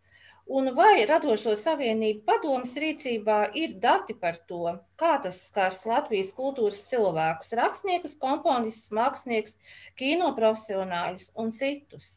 [0.51, 6.81] Un vai radošo savienību padomas rīcībā ir dati par to, kā tas skars Latvijas kultūras
[6.91, 9.55] cilvēkus, rakstniekus, komponistus, māksliniekus,
[10.01, 12.09] kino profesionāļus un citus?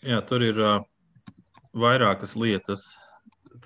[0.00, 0.78] Jā, tur ir uh,
[1.76, 2.94] vairākas lietas.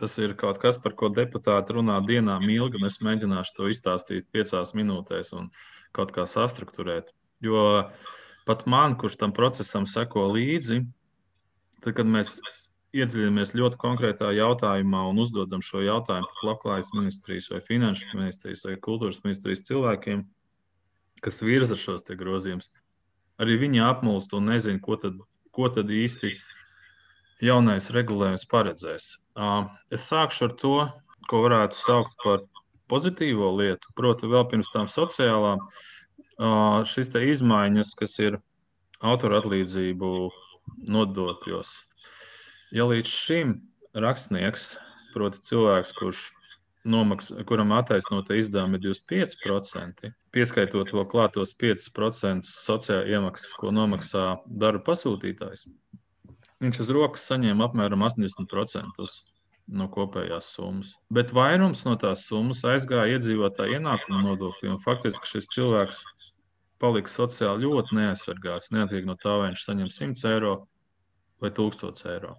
[0.00, 4.26] Tas ir kaut kas, par ko deputāti runā dienām ilgi, un es mēģināšu to izstāstīt
[4.34, 5.52] piecās minūtēs un
[5.94, 7.12] kaut kā sastruktūrēt.
[7.46, 7.62] Jo
[8.48, 10.80] pat man, kurš tam procesam seko līdzi,
[11.84, 12.40] tad, kad mēs
[12.96, 18.76] iedziļinamies ļoti konkrētā jautājumā un uzdodam šo jautājumu par labklājības ministrijas, vai finanšu ministrijas, vai
[18.82, 20.24] kultūras ministrijas cilvēkiem,
[21.24, 22.70] kas virza šos grozījumus,
[23.42, 25.20] arī viņi apmulst un nezina, ko tad,
[25.54, 26.32] ko tad īsti
[27.46, 29.12] jaunais regulējums paredzēs.
[29.94, 30.74] Es sākšu ar to,
[31.30, 32.42] ko varētu saukt par
[32.90, 35.62] pozitīvo lietu, proti, vēl pirms tam sociālām.
[36.40, 38.40] Te izmaiņas, kas ir
[39.04, 40.10] autora atlīdzību
[40.90, 41.70] nodokļos.
[42.70, 43.56] Ja līdz šim
[43.98, 44.76] rakstnieks,
[45.10, 46.28] proti, cilvēks, kurš
[46.86, 54.24] nomaks, kuram attaisnota izdevuma ir 25%, pieskaitot vēl klātos 5% sociālā iemaksas, ko nomaksā
[54.62, 55.66] darba pasūtītājs,
[56.62, 59.10] viņš uz rokas saņēma apmēram 80%
[59.80, 60.92] no kopējās summas.
[61.14, 66.04] Bet vairums no tās summas aizgāja iedzīvotāju ienākumu nodokļu, un faktiski šis cilvēks
[66.80, 70.54] palika sociāli ļoti neaizsargāts, neatkarīgi no tā, vai viņš saņem 100 eiro
[71.42, 72.38] vai 1000 eiro.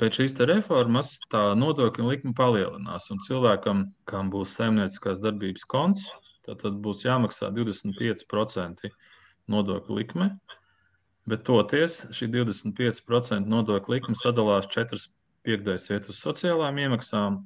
[0.00, 6.06] Pēc šīs reformas tā nodokļu likme palielinās, un cilvēkam, kam būs saimnieciskās darbības konts,
[6.46, 8.90] tad būs jāmaksā 25%
[9.52, 10.30] nodokļu likme.
[11.30, 14.98] Bet toties šī 25% nodokļu likme sadalās 4
[15.46, 17.42] piekdaļas iet uz sociālām iemaksām,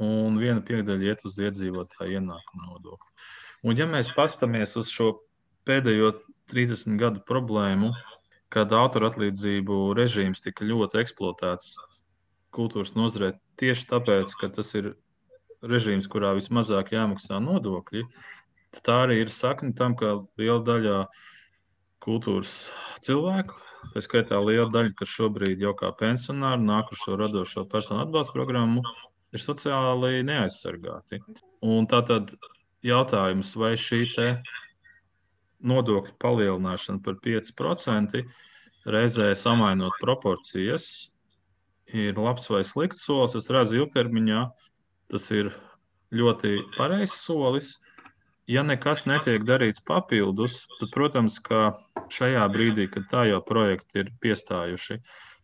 [0.00, 3.10] un viena piekdaļa iet uz iedzīvotāju ienākumu nodokli.
[3.64, 5.12] Un, ja mēs paskatāmies uz šo
[5.68, 6.14] pēdējo
[6.52, 7.92] 30 gadu problēmu,
[8.54, 11.74] kad autora atlīdzību režīms tika ļoti eksploatēts
[12.54, 13.32] kultūras nozarē
[13.62, 14.92] tieši tāpēc, ka tas ir
[15.62, 18.04] režīms, kurā vismazāk jāmaksā nodokļi.
[18.86, 20.98] Tā arī ir sakne tam, ka liela daļa
[22.04, 22.70] kultūras
[23.04, 23.58] cilvēku,
[23.94, 28.36] tā skaitā liela daļa, kas šobrīd jau kā pensionāri nāk uz šo radošo personu atbalstu
[28.38, 28.84] programmu,
[29.34, 31.20] ir sociāli neaizsargāti.
[31.66, 32.32] Un tātad
[32.86, 34.06] jautājums, vai šī
[35.62, 38.22] nodokļu palielināšana par 5%
[38.90, 41.10] reizē samainot proporcijas
[41.92, 43.36] ir labs vai slikts solis.
[43.36, 44.44] Es redzu, ilgtermiņā
[45.10, 45.50] tas ir
[46.14, 47.74] ļoti pareizs solis.
[48.50, 51.76] Ja nekas netiek darīts papildus, tad, protams, ka
[52.10, 54.98] šajā brīdī, kad tā jau projekti ir piestājuši,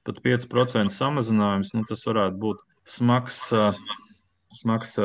[0.06, 3.44] pat 5% samazinājums, nu, tas varētu būt smags,
[4.56, 4.96] smags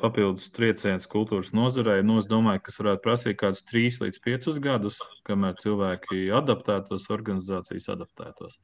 [0.00, 2.00] papildus trieciens kultūras nozarei.
[2.06, 7.08] Nu, es domāju, ka tas varētu prasīt kādus 3 līdz 5 gadus, kamēr cilvēki adaptētos,
[7.12, 8.58] organizācijas adaptētos.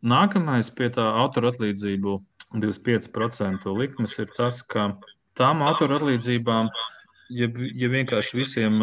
[0.00, 2.16] Nākamais pie tā autora atlīdzību
[2.56, 4.94] 25% likmes ir tas, ka
[5.38, 6.70] tām autora atlīdzībām,
[7.36, 7.50] ja,
[7.82, 8.80] ja vienkārši visiem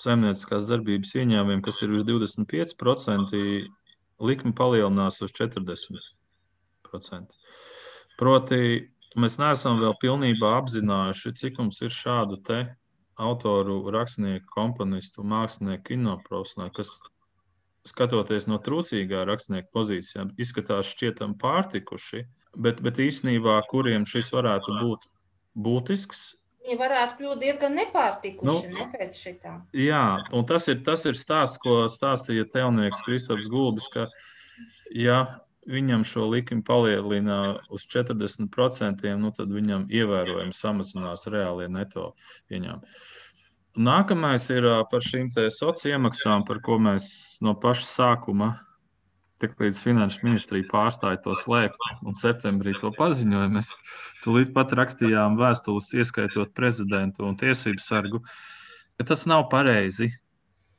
[0.00, 3.44] saimnieciskās darbības ieņēmumiem, kas ir uz 25%,
[4.20, 7.36] likme palielinās uz 40%.
[8.20, 8.62] Proti,
[9.18, 12.60] Mēs neesam vēl pilnībā apzinājuši, cik mums ir šādu te
[13.20, 16.92] autoru, rakstnieku, komponistu, mākslinieku, kinoprofesionāļu, kas
[17.90, 22.22] skatoties no trūcīgā rakstnieka pozīcijām, izskatās šķietam pārtikuši,
[22.56, 25.08] bet, bet īstenībā kuriem šis varētu būt
[25.58, 26.22] būtisks.
[26.60, 29.54] Viņi varētu kļūt diezgan nepārtikuši nu, ne, pēc šitā.
[29.74, 34.06] Jā, un tas ir, tas ir stāsts, ko stāstīja telnieks Kristaps Gulbis, ka
[34.92, 35.22] ja
[35.68, 42.14] viņam šo likmi palielina uz 40%, nu tad viņam ievērojami samazinās reālie neto
[42.50, 43.00] ieņēmumi.
[43.78, 47.06] Nākamais ir par šīm sociālajām iemaksām, par ko mēs
[47.44, 48.48] no paša sākuma,
[49.40, 53.52] tik līdz finanšu ministrija pārstāja to slēpt, un septembrī to paziņoja.
[53.54, 53.70] Mēs
[54.24, 58.20] tūlīt pat rakstījām vēstules, ieskaitot prezidentu un tiesību sargu,
[58.98, 60.10] ka tas nav pareizi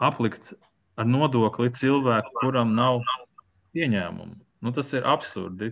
[0.04, 0.54] aplikt
[1.00, 3.02] ar nodokli cilvēku, kuram nav
[3.78, 4.36] ieņēmumu.
[4.62, 5.72] Nu, tas ir absurdi.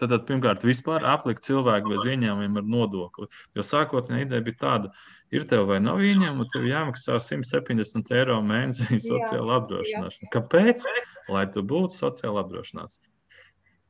[0.00, 3.28] Tad, tad pirmkārt, vispār aplikt cilvēku bez ieņēmumiem ar nodokli.
[3.54, 4.90] Jo sākotnēji ideja bija tāda,
[5.36, 10.32] ir tev vai nav ieņēmumu, tev jāmaksā 170 eiro mēnesī sociāla apdrošināšana.
[10.32, 10.88] Kāpēc?
[11.30, 12.98] Lai tu būtu sociāli apdrošināts.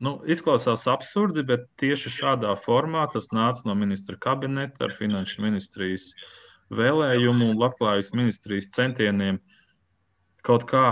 [0.02, 6.08] Nu, izklausās absurdi, bet tieši šādā formā tas nāca no ministra kabineta ar finanšu ministrijas
[6.74, 9.38] vēlējumu un labklājības ministrijas centieniem
[10.42, 10.88] kaut kā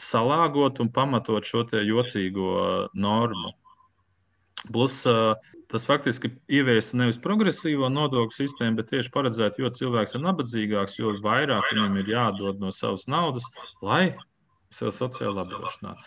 [0.00, 3.52] salāgot un pamatot šo jocīgo normu.
[4.72, 5.02] Plus
[5.68, 11.16] tas faktiski ieviesa nevis progresīvo nodokļu sistēmu, bet tieši paredzēt, jo cilvēks ir nabadzīgāks, jo
[11.24, 13.44] vairāk viņam ir jādod no savas naudas,
[13.82, 14.14] lai
[14.74, 16.06] sev sociāli apdrošinātu.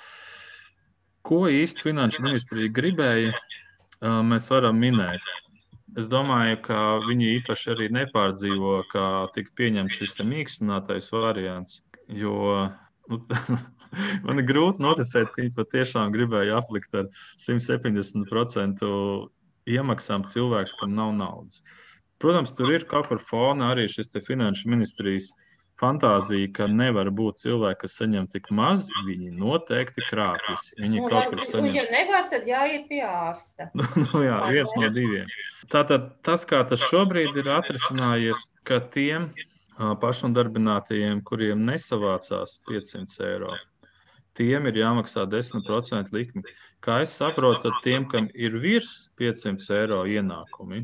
[1.27, 3.35] Ko īsti finanšu ministrija gribēja,
[4.01, 5.33] mēs varam minēt.
[5.97, 9.03] Es domāju, ka viņi īpaši arī nepārdzīvo, ka
[9.35, 12.67] tika pieņemts šis mīkstinātais variants, jo
[13.09, 13.21] nu,
[14.27, 17.09] Man ir grūti noticēt, ka viņi patiešām gribēja aplikt ar
[17.43, 18.87] 170%
[19.67, 21.61] iemaksām cilvēks, kam nav naudas.
[22.21, 25.29] Protams, tur ir kaut kur fona arī šis finanšu ministrijas
[25.77, 28.87] fantāzija, ka nevar būt cilvēki, kas saņem tik maz.
[29.05, 30.71] Viņi noteikti krāpjas.
[30.79, 31.75] Viņi nu, kaut kur saņem.
[31.75, 33.69] Ja nevar, tad jāiet pie ārsta.
[34.07, 35.29] nu, jā, viens no diviem.
[35.73, 39.29] Tātad tas, kā tas šobrīd ir atrisinājies, ka tiem
[39.77, 43.53] pašnodarbinātajiem, kuriem nesavācās 500 eiro,
[44.37, 46.43] tiem ir jāmaksā 10% likme.
[46.85, 50.83] Kā es saprotu, tad tiem, kam ir virs 500 eiro ienākumi,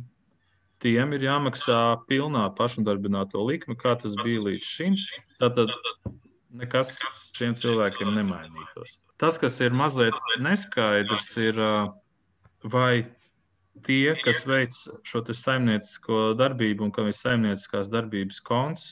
[0.84, 1.80] tiem ir jāmaksā
[2.10, 4.97] pilnā pašnodarbināto likme, kā tas bija līdz šim.
[5.39, 5.72] Tātad
[6.60, 6.97] nekas
[7.38, 8.97] šiem cilvēkiem nemainītos.
[9.22, 11.62] Tas, kas ir mazliet neskaidrs, ir,
[12.74, 13.06] vai
[13.88, 14.76] tie, kas veic
[15.08, 18.89] šo saimniecisko darbību un kam ir saimnieciskās darbības konts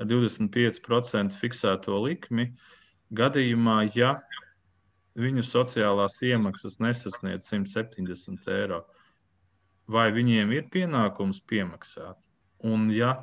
[0.00, 2.48] ar 25% fiksēto likmi,
[3.18, 4.16] gadījumā, ja
[5.18, 8.82] viņu sociālās iemaksas nesasniedz 170 eiro,
[9.92, 12.16] vai viņiem ir pienākums piemaksāt?
[12.64, 13.16] Un, ja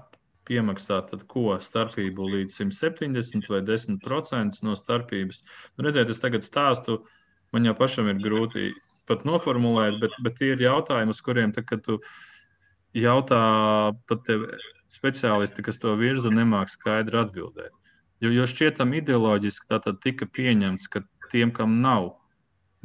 [0.50, 5.44] piemaksā, tad ko starpību līdz 170 vai 10% no starpības.
[5.78, 7.00] Nu, redziet, es tagad stāstu,
[7.54, 8.72] man jau pašam ir grūti
[9.10, 12.00] pat noformulēt, bet, bet tie ir jautājumi, uz kuriem, tad, kad tu
[12.98, 13.42] jautā
[14.10, 14.46] pat tev
[14.90, 17.74] speciālisti, kas to virza, nemāk skaidri atbildēt.
[18.20, 22.14] Jo, jo šķietam ideoloģiski tā tad tika pieņemts, ka tiem, kam nav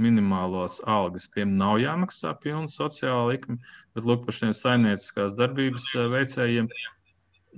[0.01, 3.59] minimālos algas, tiem nav jāmaksā pilna sociāla likme,
[3.95, 6.71] bet lūk, par šiem saimnieciskās darbības eh, veicējiem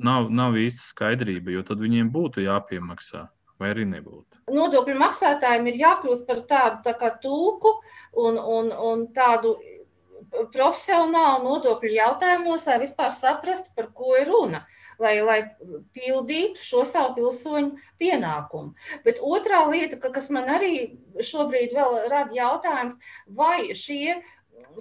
[0.08, 3.26] nav, nav īsti skaidrība, jo tad viņiem būtu jāpiemaksā
[3.60, 4.42] vai arī nebūtu?
[4.52, 7.72] Nodokļu maksātājiem ir jākļūst par tādu tā tūku
[8.20, 9.56] un, un, un tādu
[10.52, 14.64] profesionālu nodokļu jautājumos, lai vispār saprastu, par ko ir runa.
[15.02, 15.40] Lai, lai
[15.92, 18.72] pildītu šo savu pilsoņu pienākumu.
[19.04, 20.70] Bet otrā lieta, kas man arī
[21.20, 21.74] šobrīd
[22.08, 22.96] rada jautājums,
[23.28, 24.22] vai šie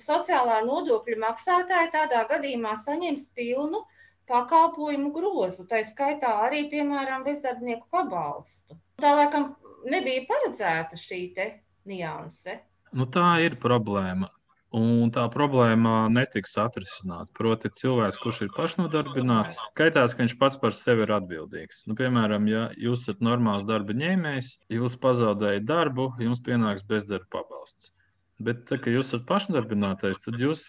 [0.01, 3.83] sociālā nodokļu maksātāji tādā gadījumā saņems pilnu
[4.29, 8.77] pakalpojumu grozu, tā skaitā arī, piemēram, bezdarbnieku pabalstu.
[9.01, 9.51] Tā laikam
[9.85, 11.21] nebija paredzēta šī
[11.85, 12.59] nianse.
[12.95, 14.31] Nu, tā ir problēma.
[14.75, 17.29] Un tā problēma netiks atrisināta.
[17.37, 21.85] Proti, cilvēks, kurš ir pašnodarbināts, skaitās, ka viņš pats par sevi ir atbildīgs.
[21.87, 27.93] Nu, piemēram, ja jūs esat normāls darba ņēmējs, jūs pazaudējat darbu, jums pienāks bezdarba pabalsts.
[28.43, 30.65] Bet, tā, kad jūs esat pašnodarbinātais, tad jūs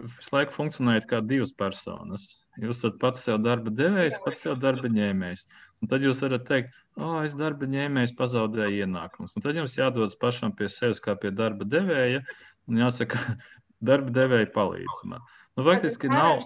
[0.00, 2.26] visu laiku funkcionējat kā divas personas.
[2.60, 5.46] Jūs esat pats sev darba devējs, pats sev darba ņēmējs.
[5.84, 9.36] Un tad jūs varat teikt, oh, es darba ņēmējs pazaudēju ienākumus.
[9.36, 12.24] Un tad jums jādodas pašam pie sevis kā pie darba devēja
[12.70, 13.20] un jāsaka,
[13.88, 15.24] darba devēja palīdz man.
[15.56, 16.42] Nu, faktiski nav.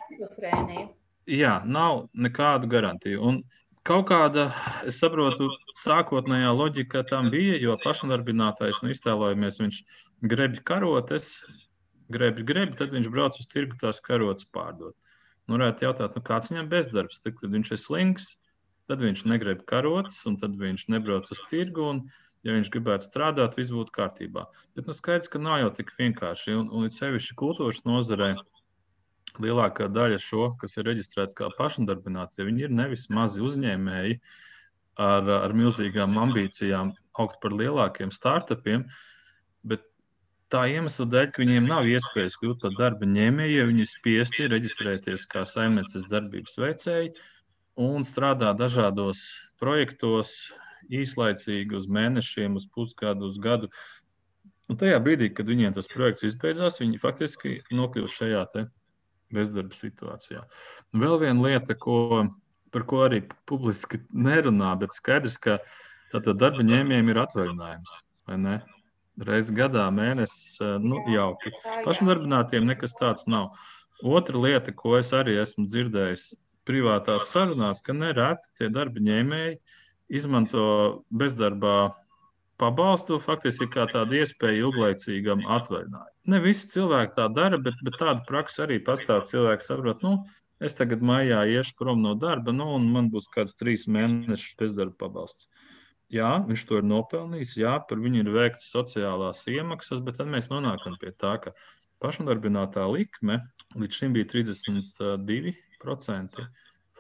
[1.31, 3.23] Jā, nav nekādu garantiju.
[3.27, 3.41] Un
[3.87, 4.51] kaut kāda,
[4.87, 5.49] es saprotu,
[5.79, 9.81] sākotnējā loģika tam bija, jo pašnodarbinātais, nu, iztēlojamies, viņš
[10.31, 11.33] grebj karotes,
[12.15, 14.95] grebj, grebj, tad viņš brauc uz tirgu tās karotes pārdot.
[15.47, 18.33] Nu, varētu jautāt, nu, kāds viņam bezdarbs, tad, kad viņš ir slings,
[18.91, 21.89] tad viņš negrib karotes, un tad viņš nebrauc uz tirgu.
[21.95, 22.05] Un,
[22.47, 24.47] ja viņš gribētu strādāt, viss būtu kārtībā.
[24.77, 26.57] Bet nu, skaidrs, ka nav jau tik vienkārši.
[26.61, 28.33] Un, un sevišķi kultūras nozarē
[29.41, 34.19] lielākā daļa šo, kas ir reģistrēti kā pašnodarbinātie, viņi ir nevis mazi uzņēmēji
[35.01, 38.87] ar, ar milzīgām ambīcijām, augt par lielākiem startupiem,
[39.67, 39.85] bet
[40.53, 45.29] tā iemesla dēļ, ka viņiem nav iespējas kļūt par darba ņēmēju, ja viņi spiesti reģistrēties
[45.31, 47.13] kā saimnieces darbības veicēji
[47.81, 49.23] un strādā dažādos
[49.63, 50.51] projektos,
[50.91, 53.71] īslaicīgi uz mēnešiem, uz pusgadu, uz gadu.
[54.71, 58.45] Un tajā brīdī, kad viņiem tas projekts izbeidzās, viņi faktiski nokļūst šajā
[59.35, 60.45] bezdarba situācijā.
[60.95, 62.27] Un vēl viena lieta, ko,
[62.75, 65.59] par ko arī publiski nerunā, bet skaidrs, ka
[66.13, 67.97] darba ņēmējiem ir atvaļinājums.
[69.21, 71.51] Reizes gadā, mēnesis, eh, nu, jauki.
[71.85, 73.51] Pašnodarbinātiem nekas tāds nav.
[74.01, 76.31] Otra lieta, ko es arī esmu dzirdējis
[76.65, 79.59] privātās sarunās, ka nereti tie darba ņēmēji
[80.11, 80.65] izmanto
[81.15, 81.93] bezdarbā
[82.61, 86.17] pabalstu faktiski kā tādu iespēju ilglaicīgam atvaļinājumam.
[86.31, 89.25] Ne visi cilvēki tā dara, bet, bet tāda praksa arī pastāv.
[89.31, 90.19] Cilvēki saprot, nu,
[90.61, 95.07] es tagad maijā iešu prom no darba, nu, un man būs kāds trīs mēnešus bezdarba
[95.07, 95.49] pabalsts.
[96.11, 100.51] Jā, viņš to ir nopelnījis, jā, par viņu ir veikts sociālās iemaksas, bet tad mēs
[100.51, 101.53] nonākam pie tā, ka
[102.03, 103.37] pašnodarbinātā likme
[103.79, 106.49] līdz šim bija 32%.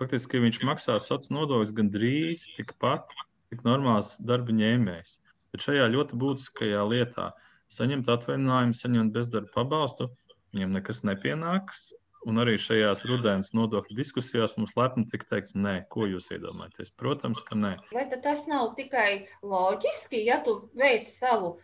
[0.01, 3.13] Faktiski viņš maksā sociālās nodokļus gandrīz tikpat,
[3.53, 5.19] cik normāls darba ņēmējs.
[5.53, 7.31] Bet šajā ļoti būtiskajā lietā
[7.71, 10.09] saņemt atvaļinājumu, saņemt bezdarba pabalstu,
[10.57, 11.91] viņam nekas nepienāks,
[12.29, 16.93] Un arī šajās rudens nodokļu diskusijās mums lepni tika teikts, nē, ko jūs iedomājaties?
[17.01, 17.71] Protams, ka nē.
[17.97, 21.55] Vai tas nav tikai loģiski, ja tu veic savu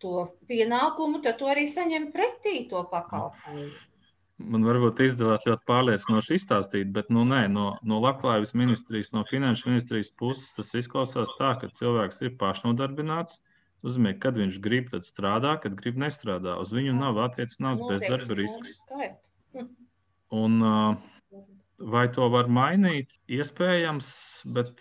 [0.00, 3.68] to pienākumu, tad tu arī saņem pretī to pakalpojumu?
[4.36, 9.70] Man varbūt izdevās ļoti pārliecinoši izstāstīt, bet nu, nē, no, no Labklājības ministrijas, no Finanšu
[9.70, 13.40] ministrijas puses tas izklausās tā, ka cilvēks ir pašnodarbināts.
[13.86, 16.56] Uzmē, kad viņš grib, tad strādā, kad grib, nestrādā.
[16.60, 18.80] Uz viņu nav attiecināts bezdarba risks.
[19.56, 19.68] Hm.
[21.76, 23.10] Vai to var mainīt?
[23.28, 24.06] Iespējams,
[24.56, 24.78] bet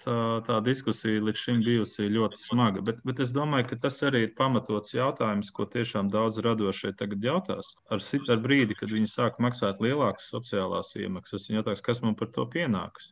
[0.47, 2.83] tā diskusija līdz šim bijusi ļoti smaga.
[2.87, 7.27] Bet, bet es domāju, ka tas arī ir pamatots jautājums, ko tiešām daudz radošie tagad
[7.27, 7.73] jautās.
[7.91, 12.31] Ar, ar brīdi, kad viņi sāk maksāt lielākas sociālās iemaksas, viņi jautās, kas man par
[12.31, 13.11] to pienāks.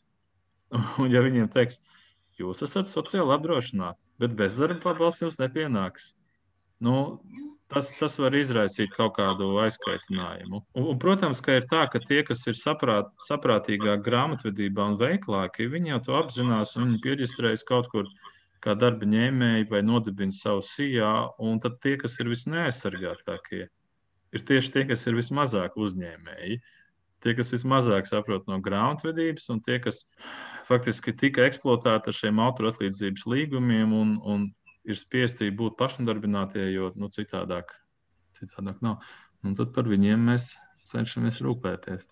[1.01, 1.81] Un, ja viņiem teiks,
[2.39, 6.13] jūs esat sociāli apdrošināti, bet bezdarba pabalsts jums nepienāks.
[6.79, 7.19] Nu,
[7.73, 10.61] tas, tas var izraisīt kaut kādu aizkaitinājumu.
[10.77, 15.69] Un, un, protams, ka ir tā, ka tie, kas ir saprāt, saprātīgāk grāmatvedībā un veiklāki,
[15.71, 18.09] viņi jau to apzinās un pieģistrējas kaut kur
[18.63, 21.11] kā darba ņēmēji vai nodibina savu sijā.
[21.43, 23.65] Un tad tie, kas ir visneaizsargātākie,
[24.33, 26.61] ir tieši tie, kas ir vismazāk uzņēmēji.
[27.23, 30.03] Tie, kas vismazāk saprot no grāmatvedības, un tie, kas
[30.67, 34.49] faktiski tika eksploatēti ar šiem autoru atlīdzības līgumiem un, un
[34.83, 37.73] ir spiesti būt pašnodarbinātie, jo nu, citādāk,
[38.39, 39.03] citādāk nav.
[39.43, 40.53] Un tad par viņiem mēs
[40.91, 42.05] cenšamies rūpēties.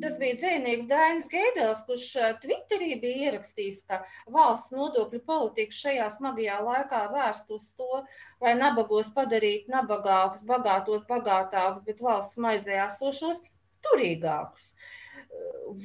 [0.00, 2.06] Tas bija dzīvnieks Dainis Gēdels, kurš
[2.40, 4.00] Twitterī bija ierakstījis, ka
[4.32, 8.00] valsts nodokļu politika šajā smagajā laikā vērst uz to,
[8.40, 13.42] lai nabagos padarīt nabagākus, bagātos bagātākus, bet valsts maizē esošos
[13.84, 14.72] turīgākus.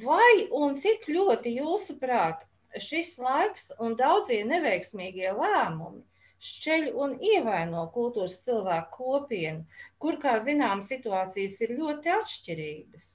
[0.00, 2.46] Vai un cik ļoti jūsuprāt
[2.82, 6.04] šis laiks un daudzie neveiksmīgie lēmumi
[6.42, 9.64] šķeļ un ievaino kultūras cilvēku kopienu,
[10.02, 13.12] kur, kā zinām, situācijas ir ļoti atšķirīgas.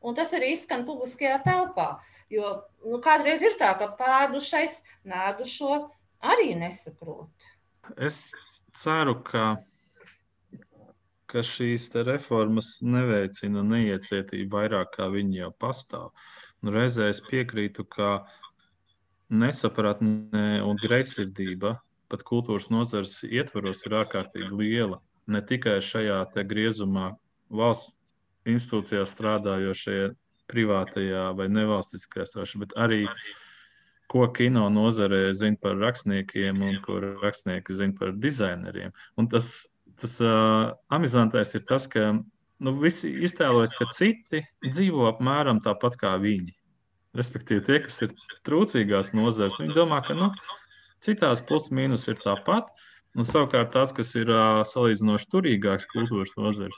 [0.00, 1.88] Un tas arī izskan publiskajā telpā,
[2.32, 2.52] jo
[2.86, 4.78] nu, kādreiz ir tā, ka pēdušais
[5.10, 5.74] nēdušo
[6.24, 7.50] arī nesaprot.
[8.00, 8.30] Es
[8.78, 9.58] ceru, ka,
[11.28, 16.14] ka šīs reformas neveicina neiecietību vairāk, kā viņi jau pastāv.
[16.64, 18.40] Un reizē es piekrītu, ka uh,
[19.30, 21.76] nesapratne un greizsirdība
[22.10, 24.98] pat kultūras nozares ietvaros ir ārkārtīgi liela.
[25.30, 27.12] Ne tikai šajā griezumā,
[27.50, 27.94] valsts
[28.50, 30.14] institūcijā strādājošie,
[30.50, 33.00] privātajā vai nevalstiskajā strādājošie, bet arī
[34.10, 38.90] ko kino nozarē zina par rakstniekiem un ko rakstnieki zina par dizaineriem.
[39.20, 39.52] Un tas,
[40.02, 46.16] tas uh, amizantais ir tas, ka nu, visi iztēlojas, ka citi dzīvo apmēram tāpat kā
[46.22, 46.56] viņi.
[47.18, 48.12] Respektīvi, tie, kas ir
[48.46, 50.30] trūcīgās nozares, viņi domā, ka nu,
[51.02, 52.70] citās plus-mínus ir tāpat.
[53.18, 56.76] Un savukārt tās, kas ir uh, salīdzinoši turīgākas kultūras nozares,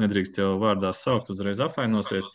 [0.00, 2.30] nedrīkst jau vārdā saukt, uzreiz apvainosies.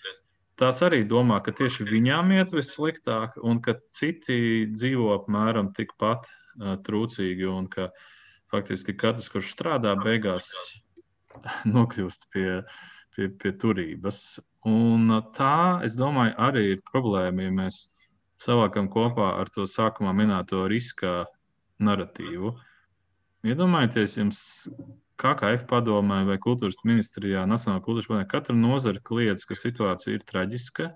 [0.61, 6.75] Tās arī domā, ka tieši viņām iet vissliktāk, un ka citi dzīvo apmēram tikpat uh,
[6.85, 7.89] trūcīgi, un ka
[8.53, 10.51] faktiski katrs, kurš strādā, beigās
[11.73, 12.61] nokļūst pie,
[13.15, 14.39] pie, pie turības.
[14.69, 17.83] Un tā, es domāju, arī ir problēma, ja mēs
[18.39, 21.25] savākam kopā ar to sākumā minēto riska
[21.83, 22.53] narratīvu.
[23.47, 24.41] Iedomājieties, jums
[25.19, 30.89] KKF padomē vai kultūras ministrijā, Nacionālajā kultūras padomē, katra nozara kliedz, ka situācija ir traģiska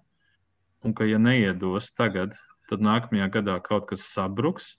[0.83, 2.35] un ka, ja neiedos tagad,
[2.67, 4.73] tad nākamajā gadā kaut kas sabruks.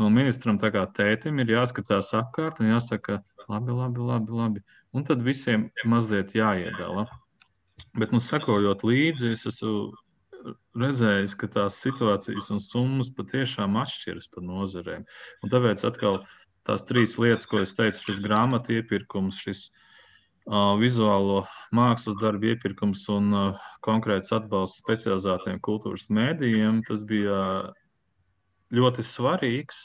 [0.00, 3.20] No ministram tā kā tētim ir jāskatās apkārt un jāsaka,
[3.50, 4.62] labi, labi, labi, labi.
[4.96, 7.06] Un tad visiem mazliet jāiedala.
[7.98, 9.90] Bet, nu, sekojot līdzi, es esmu
[10.80, 15.04] redzējis, ka tās situācijas un summas patiešām atšķiras par nozarēm.
[15.44, 16.20] Un tāpēc atkal
[16.68, 21.42] tās trīs lietas, ko es teicu, šis grāmatu iepirkums, šis uh, vizuālo
[21.76, 27.40] mākslas darbu iepirkums un uh, konkrēts atbalsts specializētiem kultūras mēdījiem, tas bija
[28.74, 29.82] ļoti svarīgs,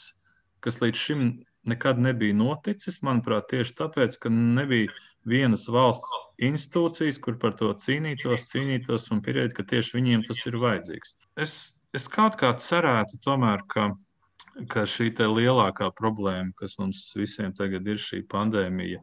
[0.64, 1.28] kas līdz šim
[1.70, 3.02] nekad nebija noticis.
[3.06, 4.92] Manuprāt, tieši tāpēc, ka nebija
[5.26, 10.58] vienas valsts institūcijas, kur par to cīnītos, cīnītos un pierādīt, ka tieši viņiem tas ir
[10.62, 11.14] vajadzīgs.
[11.42, 11.54] Es,
[11.96, 13.90] es kaut kā cerētu, tomēr, ka,
[14.72, 19.02] ka šī lielākā problēma, kas mums visiem tagad ir šī pandēmija,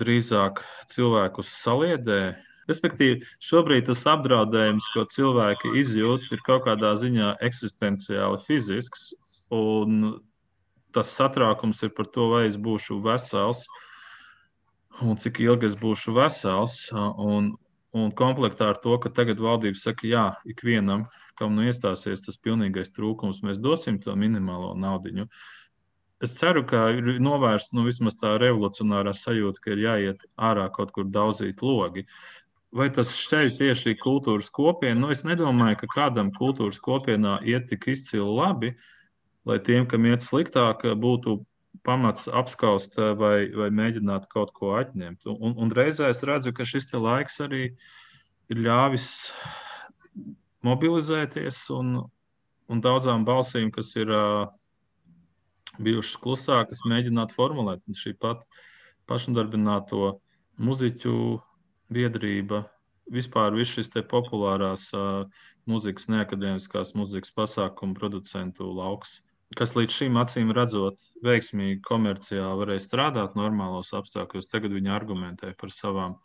[0.00, 0.62] drīzāk
[0.94, 2.20] cilvēkus saliedē.
[2.64, 9.10] Respektīvi, šobrīd tas apdraudējums, ko cilvēki izjūt, ir kaut kādā ziņā eksistenciāli fizisks,
[9.52, 10.14] un
[10.94, 13.84] tas satraukums ir par to, vai es būšu vesels, uh,
[15.02, 16.76] un cik ilgi es būšu vesels.
[16.92, 17.54] Un,
[17.94, 21.06] un komplektā ar to, ka tagad valdība saka, jā, ikvienam,
[21.38, 25.28] kam nu iestāsies tas pilnīgais trūkums, mēs dosim to minimālo naudiņu.
[26.22, 30.94] Es ceru, ka ir novērsta nu, vismaz tā revolucionārā sajūta, ka ir jāiet ārā kaut
[30.94, 32.06] kur daudzīt logi.
[32.74, 35.04] Vai tas šķeļ tieši kultūras kopienu?
[35.04, 38.72] Nu, es nedomāju, ka kādam kultūras kopienā iet tik izcili labi,
[39.48, 41.38] lai tiem, kam iet sliktāk, būtu
[41.84, 45.26] pamats apskaust eh, vai, vai mēģināt kaut ko atņemt.
[45.28, 47.64] Un, un reizē es redzu, ka šis laiks arī
[48.52, 49.08] ir ļāvis
[50.64, 51.96] mobilizēties un,
[52.72, 54.46] un daudzām balsīm, kas ir uh,
[55.82, 58.46] bijušas klusākas, mēģināt formulēt šī pat
[59.10, 60.14] pašnodarbināto
[60.56, 61.16] muziķu
[61.92, 62.62] biedrība,
[63.12, 65.26] vispār viss šis populārās uh,
[65.68, 69.18] mūzikas, neakadēmiskās mūzikas pasākumu producentu lauks,
[69.58, 75.72] kas līdz šim acīm redzot, veiksmīgi komerciāli varēja strādāt normālos apstākļos, tagad viņi argumentē par
[75.74, 76.18] savām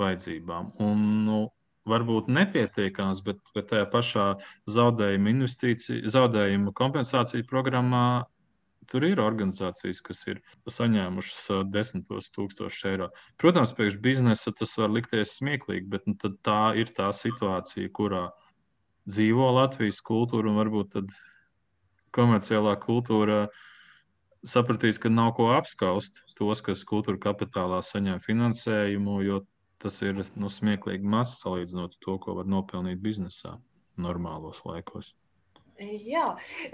[0.00, 0.72] vajadzībām.
[0.84, 1.40] Un, nu,
[1.88, 4.30] varbūt nepietiekams, bet, bet tajā pašā
[4.70, 5.34] zaudējuma
[6.16, 8.06] zaudējuma kompensācija programmā
[8.90, 13.08] Tur ir organizācijas, kas ir saņēmušas desmitos tūkstošus eiro.
[13.42, 16.14] Protams, priekš biznesa tas var likties smieklīgi, bet nu,
[16.46, 18.28] tā ir tā situācija, kurā
[19.10, 21.00] dzīvo Latvijas kultūra un varbūt
[22.16, 23.44] komerciālā kultūra
[24.46, 29.42] sapratīs, ka nav ko apskaust tos, kas kultūra kapitālā saņem finansējumu, jo
[29.82, 33.56] tas ir nu, smieklīgi maz salīdzinot to, ko var nopelnīt biznesā
[34.00, 35.12] normālos laikos.
[35.76, 36.30] Jā,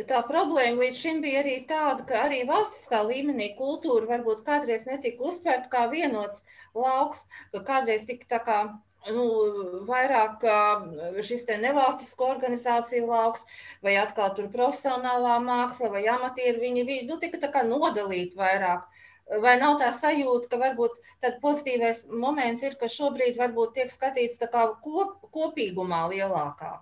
[0.07, 5.27] tā problēma līdz šim bija arī tāda, ka arī valstiskā līmenī kultūra varbūt kādreiz netika
[5.27, 6.45] uztvērta kā vienots
[6.79, 8.59] lauks, ka kādreiz tika tā kā
[9.11, 9.25] nu,
[9.89, 10.45] vairāk
[11.27, 13.45] šis nevalstisko organizāciju lauks,
[13.83, 18.87] vai atkal tur profesionālā māksla, vai amatieru viņi bija, nu, tika tā kā nodalīti vairāk.
[19.43, 24.41] Vai nav tā sajūta, ka varbūt tāds pozitīvais moments ir, ka šobrīd varbūt tiek skatīts
[24.41, 26.75] tā kā kop, kopīgumā lielākā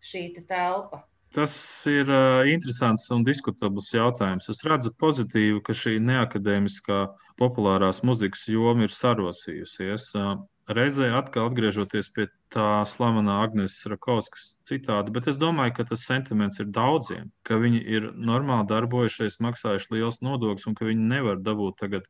[0.00, 1.02] šī telpa?
[1.34, 1.52] Tas
[1.90, 4.48] ir uh, interesants un diskutabls jautājums.
[4.48, 7.02] Es redzu pozitīvu, ka šī neakadēmiskā
[7.38, 10.06] populārās muzikas joma ir sarosījusies.
[10.16, 10.38] Uh,
[10.76, 16.60] reizē atkal atgriežoties pie tā slavenā Agnēs Rakovskas citāta, bet es domāju, ka tas sentiments
[16.60, 21.80] ir daudziem, ka viņi ir normāli darbojušies, maksājuši liels nodokļus un ka viņi nevar dabūt
[21.84, 22.08] tagad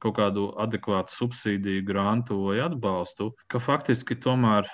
[0.00, 4.68] kaut kādu adekvātu subsīdiju, grantu vai atbalstu, ka faktiski tomēr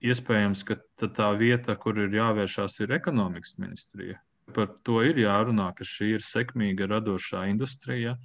[0.00, 4.20] iespējams, ka tā vieta, kur ir jāvēršās, ir ekonomikas ministrija.
[4.54, 8.16] Par to ir jārunā, ka šī ir sekmīga radošā industrija,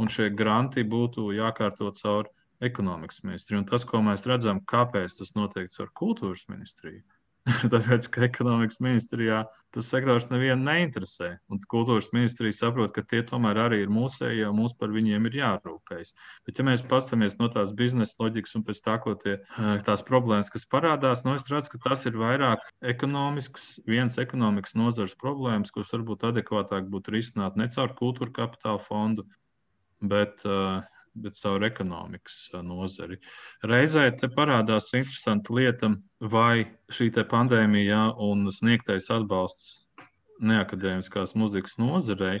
[0.00, 2.28] un šie granti būtu jākārto caur
[2.68, 3.62] ekonomikas ministriju.
[3.62, 7.02] Un tas, ko mēs redzam, kāpēc tas notiek caur kultūras ministriju,
[7.72, 9.40] Tāpēc, ka ekonomikas ministrijā
[9.74, 11.30] tas sektors nevienu neinteresē.
[11.52, 15.38] Un kultūras ministrija saprot, ka tie tomēr arī ir mūsēji, jo mums par viņiem ir
[15.38, 16.12] jārūpējas.
[16.48, 20.04] Bet, ja mēs paskatāmies no tās biznesa loģikas un pēc tā, ko tie, eh, tās
[20.06, 25.72] problēmas, kas parādās, nu, es redzu, ka tas ir vairāk ekonomisks, viens ekonomikas nozars problēmas,
[25.72, 29.24] kuras varbūt adekvātāk būtu risināt ne caur kultūra kapitāla fondu,
[30.02, 30.82] bet uh,
[31.14, 33.18] bet caur ekonomikas nozari.
[33.66, 39.86] Reizē te parādās interesanta lieta, vai šī pandēmija un sniegtais atbalsts
[40.40, 42.40] neakadēmiskās muzikas nozarei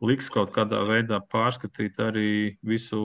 [0.00, 2.30] liks kaut kādā veidā pārskatīt arī
[2.62, 3.00] visu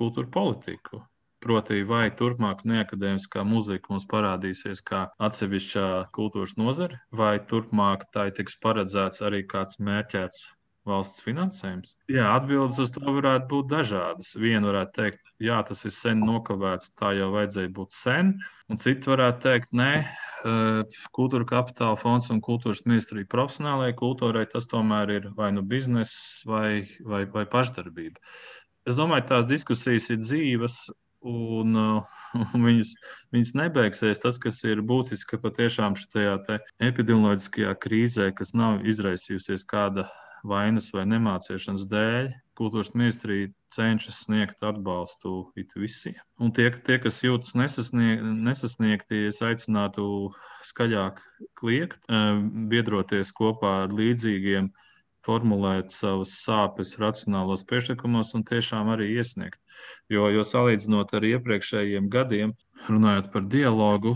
[0.00, 1.04] kultūru politiku.
[1.44, 8.56] Proti, vai turpmāk neakadēmiskā muzika mums parādīsies kā atsevišķā kultūras nozare, vai turpmāk tai tiks
[8.64, 10.46] paredzēts arī kāds mērķēts
[10.88, 11.94] valsts finansējums?
[12.12, 14.34] Jā, atbildes uz to varētu būt dažādas.
[14.40, 18.34] Viena varētu teikt, jā, tas ir sen nokavēts, tā jau vajadzēja būt sen,
[18.72, 24.68] un citi varētu teikt, nē, eh, kultūra kapitāla fonds un kultūras ministrija profesionālajai kultūrai tas
[24.70, 28.20] tomēr ir vai nu bizness vai, vai, vai pašdarbība.
[28.84, 30.82] Es domāju, tās diskusijas ir dzīves,
[31.24, 31.76] un,
[32.54, 32.92] un viņas,
[33.34, 34.20] viņas nebeigsies.
[34.22, 36.36] Tas, kas ir būtiski, ka patiešām šajā
[36.90, 40.06] epidemioloģiskajā krīzē, kas nav izraisījusies kāda
[40.44, 46.18] vainas vai nemācīšanas dēļ kultūras ministrija cenšas sniegt atbalstu visiem.
[46.38, 50.06] Un tie, tie kas jūtas nesasnieg, nesasniegti, es aicinātu
[50.68, 51.20] skaļāk
[51.60, 52.38] kliegt, eh,
[52.70, 54.70] biedroties kopā ar līdzīgiem,
[55.24, 59.58] formulēt savas sāpes racionālos priekšlikumos un tiešām arī iesniegt.
[60.12, 62.52] Jo, jo salīdzinot ar iepriekšējiem gadiem,
[62.88, 64.14] runājot par dialogu,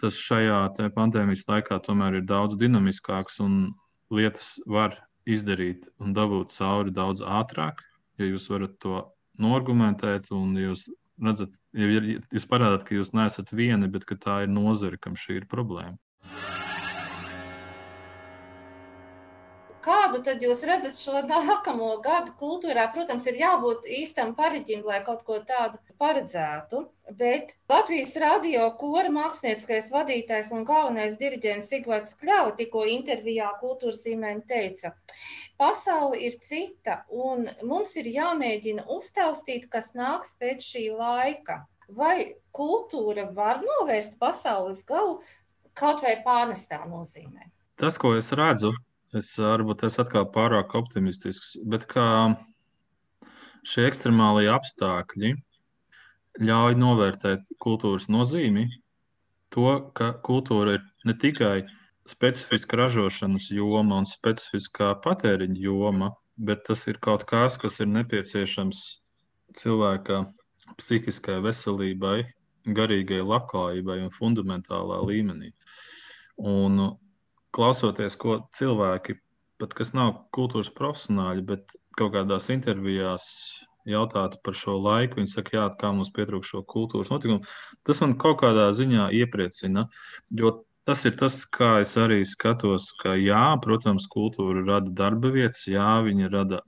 [0.00, 3.72] tas šajā pandēmijas laikā tomēr ir daudz dinamiskāks un
[4.12, 7.82] lietas var izdarīt un dabūt cauri daudz ātrāk,
[8.20, 9.00] ja jūs varat to
[9.40, 10.86] noargumentēt un jūs
[11.22, 15.40] redzat, ja jūs parādāt, ka jūs neesat vieni, bet ka tā ir nozare, kam šī
[15.42, 15.98] ir problēma.
[19.84, 22.86] Kādu tad jūs redzat šo nākamo gadu kultūrā?
[22.94, 26.86] Protams, ir jābūt īstam pariģim, lai kaut ko tādu paredzētu.
[27.18, 34.40] Bet Latvijas radio kora mākslinieckais vadītājs un galvenais diriģents Sigvards Kļava tikko intervijā kultūras zīmēm
[34.48, 34.94] teica,
[35.60, 41.60] pasaule ir cita un mums ir jāmēģina uztaustīt, kas nāks pēc šī laika.
[41.92, 45.18] Vai kultūra var novērst pasaules galu
[45.76, 47.50] kaut vai pārnestā nozīmē?
[47.76, 48.72] Tas, ko es redzu,
[49.14, 52.06] Es varbūt esmu atkal pārāk optimistisks, bet kā
[53.70, 55.34] šie ekstremālie apstākļi
[56.42, 58.66] ļauj novērtēt kultūras nozīmi,
[59.54, 61.62] to, ka kultūra ir ne tikai
[62.10, 68.82] specifiska ražošanas joma un specifiskā patēriņa joma, bet tas ir kaut kas, kas ir nepieciešams
[69.60, 70.24] cilvēka
[70.80, 72.18] psihiskai veselībai,
[72.76, 75.52] garīgai labklājībai un fundamentālā līmenī.
[76.42, 76.82] Un
[77.54, 79.18] klausoties, ko cilvēki,
[79.62, 83.26] pat kas nav kultūras profesionāļi, bet kaut kādās intervijās
[83.88, 87.44] jautātu par šo laiku, viņi saka, jā, kā mums pietrūkst šo kultūras notikumu.
[87.86, 89.86] Tas man kaut kādā ziņā iepriecina,
[90.40, 90.54] jo
[90.88, 96.00] tas ir tas, kā es arī skatos, ka jā, protams, kultūra rada darba vietas, jā,
[96.04, 96.60] viņa rada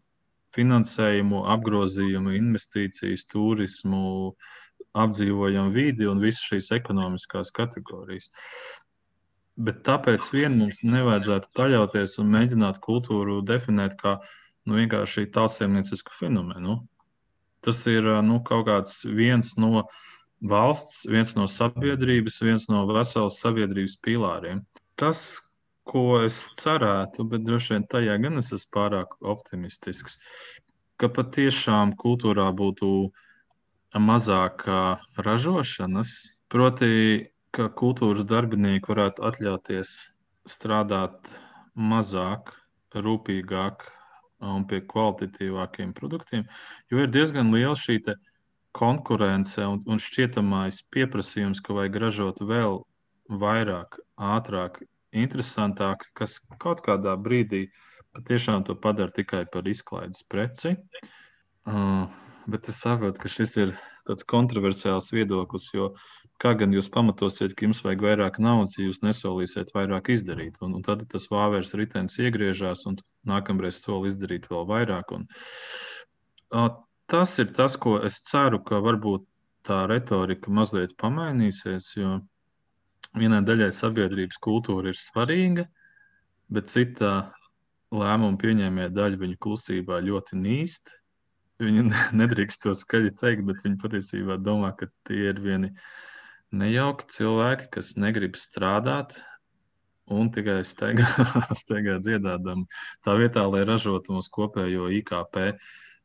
[0.57, 4.33] finansējumu, apgrozījumu, investīcijas, turismu,
[4.97, 8.31] apdzīvojamu vidi un visas šīs ekonomiskās kategorijas.
[9.57, 14.19] Bet tāpēc vien mums nevajadzētu paļauties un mēģināt kultūru definēt kā
[14.67, 16.83] nu, vienkārši tautsēmniecisku fenomenu.
[17.65, 19.87] Tas ir nu, kaut kāds viens no
[20.45, 24.61] valsts, viens no sabiedrības, viens no veselas sabiedrības pīlāriem.
[25.01, 25.23] Tas,
[25.89, 30.19] ko es cerētu, bet droši vien tajā gan es esmu pārāk optimistisks,
[31.01, 32.91] ka patiešām kultūrā būtu
[33.97, 34.67] mazāk
[35.17, 36.13] ražošanas,
[36.53, 36.91] proti,
[37.57, 39.93] ka kultūras darbinieki varētu atļauties
[40.49, 41.31] strādāt
[41.77, 42.53] mazāk,
[42.97, 43.85] rūpīgāk
[44.47, 46.45] un pie kvalitatīvākiem produktiem,
[46.93, 47.99] jo ir diezgan liela šī
[48.77, 52.83] konkurence un, un šķietamais pieprasījums, ka vajag ražot vēl
[53.43, 54.83] vairāk, ātrāk,
[55.17, 57.67] interesantāk, kas kaut kādā brīdī
[58.17, 60.77] patiešām to padara tikai par izklaides preci.
[61.67, 62.05] Uh,
[62.47, 63.75] bet es saprotu, ka šis ir
[64.07, 65.91] tāds kontroversiāls viedoklis, jo
[66.43, 70.59] kā gan jūs pamatosiet, ka jums vajag vairāk naudas, ja jūs nesolīsiet vairāk izdarīt.
[70.65, 75.15] Un, un tad tas vāveres ritenis iegriežās, un nākamreiz soli izdarīt vēl vairāk.
[75.17, 75.27] Un,
[76.53, 76.71] uh,
[77.13, 79.25] tas ir tas, ko es ceru, ka varbūt
[79.67, 81.89] tā retorika mazliet pamainīsies.
[81.97, 82.19] Jo
[83.17, 85.67] vienai daļai sabiedrības kultūra ir svarīga,
[86.53, 87.13] bet cita
[87.95, 90.93] lēmumu pieņēmēja daļa viņa klusībā ļoti nīst.
[91.63, 91.87] Viņi
[92.21, 95.73] nedrīkst to skaļi teikt, bet viņi patiesībā domā, ka tie ir vieni
[96.55, 99.19] nejauki cilvēki, kas negrib strādāt
[100.07, 101.07] un tikai steigā,
[101.63, 102.67] steigā dziedādam
[103.05, 105.37] tā vietā, lai ražotu mūsu kopējo IKP.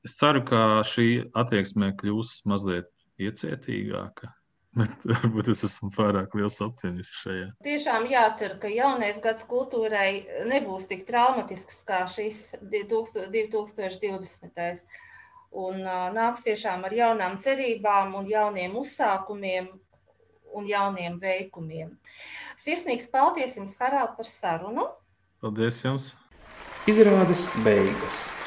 [0.05, 2.89] Es ceru, ka šī attieksme kļūs mazliet
[3.21, 4.33] iecietīgāka.
[4.79, 7.49] Bet varbūt es esmu pārāk liels optimists šajā.
[7.65, 14.85] Tiešām jācer, ka jaunais gads kultūrai nebūs tik traumatisks kā šis 2020.
[15.61, 15.83] Un
[16.15, 19.67] nāks tiešām ar jaunām cerībām un jauniem uzsākumiem
[20.57, 21.93] un jauniem veikumiem.
[22.61, 24.89] Sirsnīgs paldies jums, Harald, par sarunu.
[25.41, 26.11] Paldies jums!
[26.89, 28.40] Izrādes beigas.